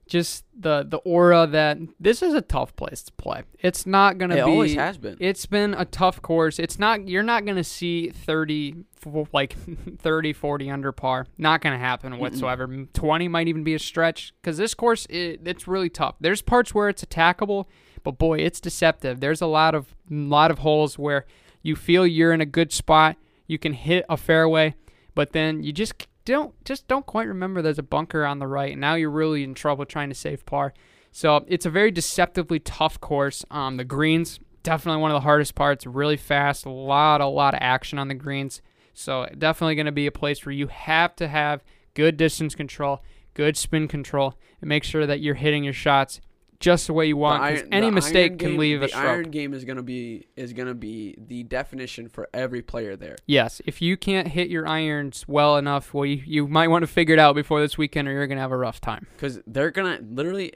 [0.09, 3.43] just the the aura that this is a tough place to play.
[3.59, 6.59] It's not going to be it always has been It's been a tough course.
[6.59, 8.85] It's not you're not going to see 30
[9.33, 9.55] like
[9.99, 11.27] 30 40 under par.
[11.37, 12.67] Not going to happen whatsoever.
[12.93, 16.15] 20 might even be a stretch cuz this course it, it's really tough.
[16.19, 17.65] There's parts where it's attackable,
[18.03, 19.19] but boy, it's deceptive.
[19.19, 21.25] There's a lot of lot of holes where
[21.61, 24.75] you feel you're in a good spot, you can hit a fairway,
[25.15, 28.71] but then you just don't just don't quite remember there's a bunker on the right.
[28.71, 30.73] And now you're really in trouble trying to save par.
[31.11, 33.43] So it's a very deceptively tough course.
[33.49, 35.85] Um, the greens definitely one of the hardest parts.
[35.85, 38.61] Really fast, a lot, a lot of action on the greens.
[38.93, 43.01] So definitely going to be a place where you have to have good distance control,
[43.33, 46.21] good spin control, and make sure that you're hitting your shots
[46.59, 47.41] just the way you want.
[47.41, 50.53] iron- any mistake iron can game- leave a the iron game is gonna be is
[50.53, 53.15] gonna be the definition for every player there.
[53.25, 56.87] Yes, if you can't hit your irons well enough, well, you, you might want to
[56.87, 59.07] figure it out before this weekend, or you're gonna have a rough time.
[59.15, 60.53] because they're gonna literally.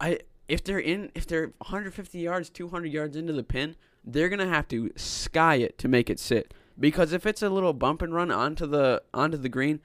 [0.00, 4.48] I if they're in if they're 150 yards, 200 yards into the pin, they're gonna
[4.48, 6.52] have to sky it to make it sit.
[6.78, 9.80] Because if it's a little bump and run onto the onto the green,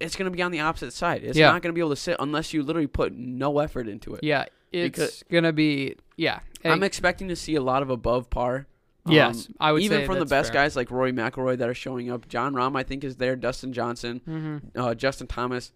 [0.00, 1.22] it's gonna be on the opposite side.
[1.22, 1.50] It's Yeah.
[1.52, 4.24] not gonna be able to sit unless you literally put no effort into it.
[4.24, 6.40] Yeah, it's Because- gonna be yeah.
[6.64, 8.66] I'm expecting to see a lot of above par.
[9.06, 10.62] um, yes, I would even from the best fair.
[10.62, 12.28] guys like Rory McIlroy that are showing up.
[12.28, 13.34] Jon Rahm, I think, is there.
[13.34, 14.60] Dustin Johnson, Mhm.
[14.76, 15.72] uh, Justin Thomas.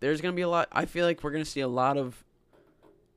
[0.00, 0.68] There's gonna be a lot.
[0.72, 2.22] I feel like we're gonna see a lot of,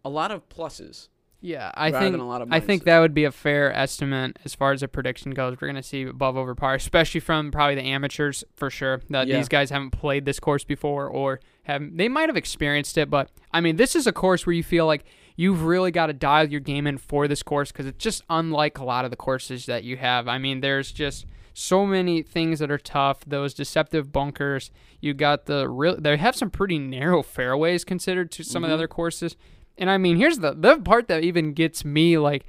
[0.06, 1.10] a lot of pluses.
[1.42, 4.54] Yeah, I think a lot of I think that would be a fair estimate as
[4.54, 5.56] far as a prediction goes.
[5.60, 9.02] We're gonna see above over par, especially from probably the amateurs for sure.
[9.10, 9.38] That Yeah.
[9.38, 13.30] these guys haven't played this course before or have they might have experienced it, but
[13.54, 15.06] I mean this is a course where you feel like
[15.38, 18.78] you've really got to dial your game in for this course because it's just unlike
[18.78, 20.28] a lot of the courses that you have.
[20.28, 23.22] I mean, there's just so many things that are tough.
[23.26, 24.72] Those deceptive bunkers.
[25.00, 25.96] You got the real.
[25.98, 28.80] They have some pretty narrow fairways considered to some of the Mhm.
[28.80, 29.38] other courses.
[29.80, 32.46] And I mean, here's the the part that even gets me like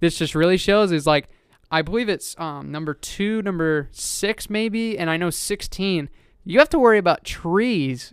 [0.00, 1.28] this just really shows is like
[1.70, 6.08] I believe it's um number 2, number 6 maybe, and I know 16.
[6.44, 8.12] You have to worry about trees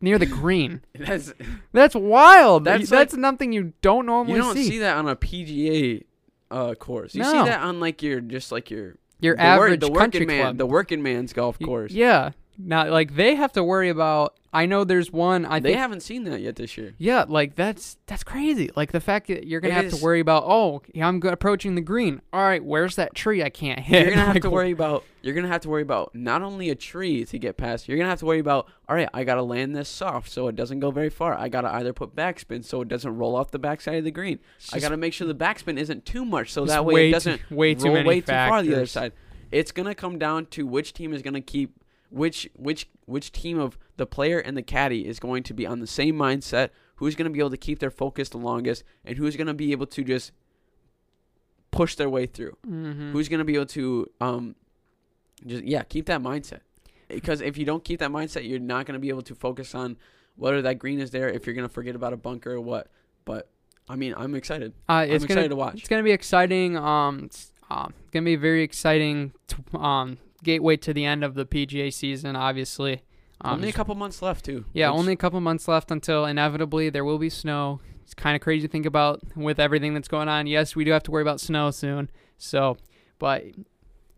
[0.00, 0.82] near the green.
[0.98, 1.32] That's
[1.72, 2.64] That's wild.
[2.64, 4.68] That's That's, like- something you don't normally you don't see.
[4.68, 6.04] see that on a PGA
[6.50, 7.14] uh, course.
[7.14, 10.26] You see that on like your just like your Your the average the country working
[10.26, 10.58] man, club.
[10.58, 11.92] the working man's golf course.
[11.92, 12.32] Yeah.
[12.58, 14.36] Now, like they have to worry about.
[14.52, 15.46] I know there's one.
[15.46, 15.78] I they think.
[15.78, 16.92] haven't seen that yet this year.
[16.98, 18.68] yeah, like that's that's crazy.
[18.74, 20.42] Like the fact that you're gonna It have is- to worry about.
[20.44, 22.20] Oh, yeah, I'm approaching the green.
[22.32, 24.02] All right, where's that tree I can't hit?
[24.06, 25.04] You're gonna have Like, to worry about.
[25.22, 27.88] You're gonna have to worry about not only a tree to get past.
[27.88, 28.66] You're gonna have to worry about.
[28.88, 31.34] All right, I gotta land this soft so it doesn't go very far.
[31.38, 34.40] I gotta either put backspin so it doesn't roll off the backside of the green.
[34.58, 37.12] it's I gotta make sure the backspin isn't too much so that way way it
[37.12, 39.12] doesn't way too roll many way too far the other side.
[39.52, 41.72] It's gonna come down to which team is gonna keep
[42.10, 45.80] which which which team of the player and the caddy is going to be on
[45.80, 46.70] the same mindset.
[46.96, 49.86] Who's gonna be able to keep their focus the longest, and who's gonna be able
[49.86, 50.32] to just
[51.70, 52.56] push their way through.
[52.66, 53.12] Mhm.
[53.12, 54.54] Who's gonna be able to um
[55.46, 56.60] just yeah keep that mindset
[57.08, 59.96] because if you don't keep that mindset, you're not gonna be able to focus on
[60.36, 61.28] whether that green is there.
[61.28, 62.88] If you're gonna forget about a bunker or what,
[63.24, 63.48] but
[63.88, 64.72] I mean I'm excited.
[64.88, 65.74] Uh, it's I'm gonna excited to watch.
[65.80, 66.76] it's gonna be exciting.
[66.76, 69.32] Um, it's um, gonna be very exciting.
[69.46, 72.36] T- um, gateway to the end of the PGA season.
[72.36, 73.02] Obviously.
[73.42, 74.66] Um, Only a couple months left too.
[74.74, 77.80] Yeah, which- only a couple months left until inevitably there will be snow.
[78.02, 80.46] It's kind of crazy to think about with everything that's going on.
[80.46, 82.10] Yes, we do have to worry about snow soon.
[82.38, 82.76] So,
[83.18, 83.44] but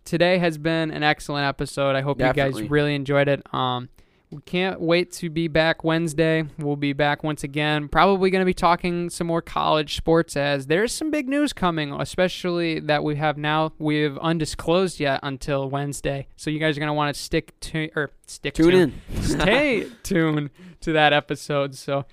[0.05, 1.95] today has been an excellent episode.
[1.95, 3.43] I hope you guys really enjoyed it.
[3.55, 3.91] Um,
[4.33, 6.45] we can't wait to be back Wednesday.
[6.59, 7.89] We'll be back once again.
[7.89, 11.93] Probably going to be talking some more college sports as there's some big news coming,
[11.93, 13.73] especially that we have now.
[13.79, 16.29] We've undisclosed yet until Wednesday.
[16.37, 18.93] So you guys are going to want to stick to or er, stick tune tuned
[19.11, 19.23] in.
[19.23, 20.49] stay tuned
[20.81, 21.75] to that episode.
[21.75, 22.07] So,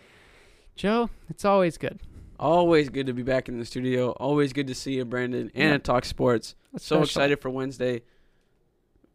[0.75, 2.01] Joe, it's always good.
[2.37, 4.11] Always good to be back in the studio.
[4.11, 5.77] Always good to see you, Brandon, and Yeah.
[5.77, 6.55] talk sports.
[6.73, 7.03] So Special.
[7.03, 8.01] excited for Wednesday.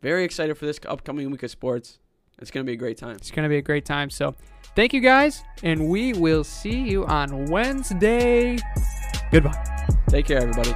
[0.00, 1.98] Very excited for this upcoming week of sports.
[2.38, 3.16] It's gonna be a great time.
[3.16, 4.10] It's going to be a great time.
[4.10, 4.34] So,
[4.74, 8.58] thank you guys, and we will see you on Wednesday.
[9.30, 9.64] Goodbye.
[10.08, 10.74] Take care, everybody.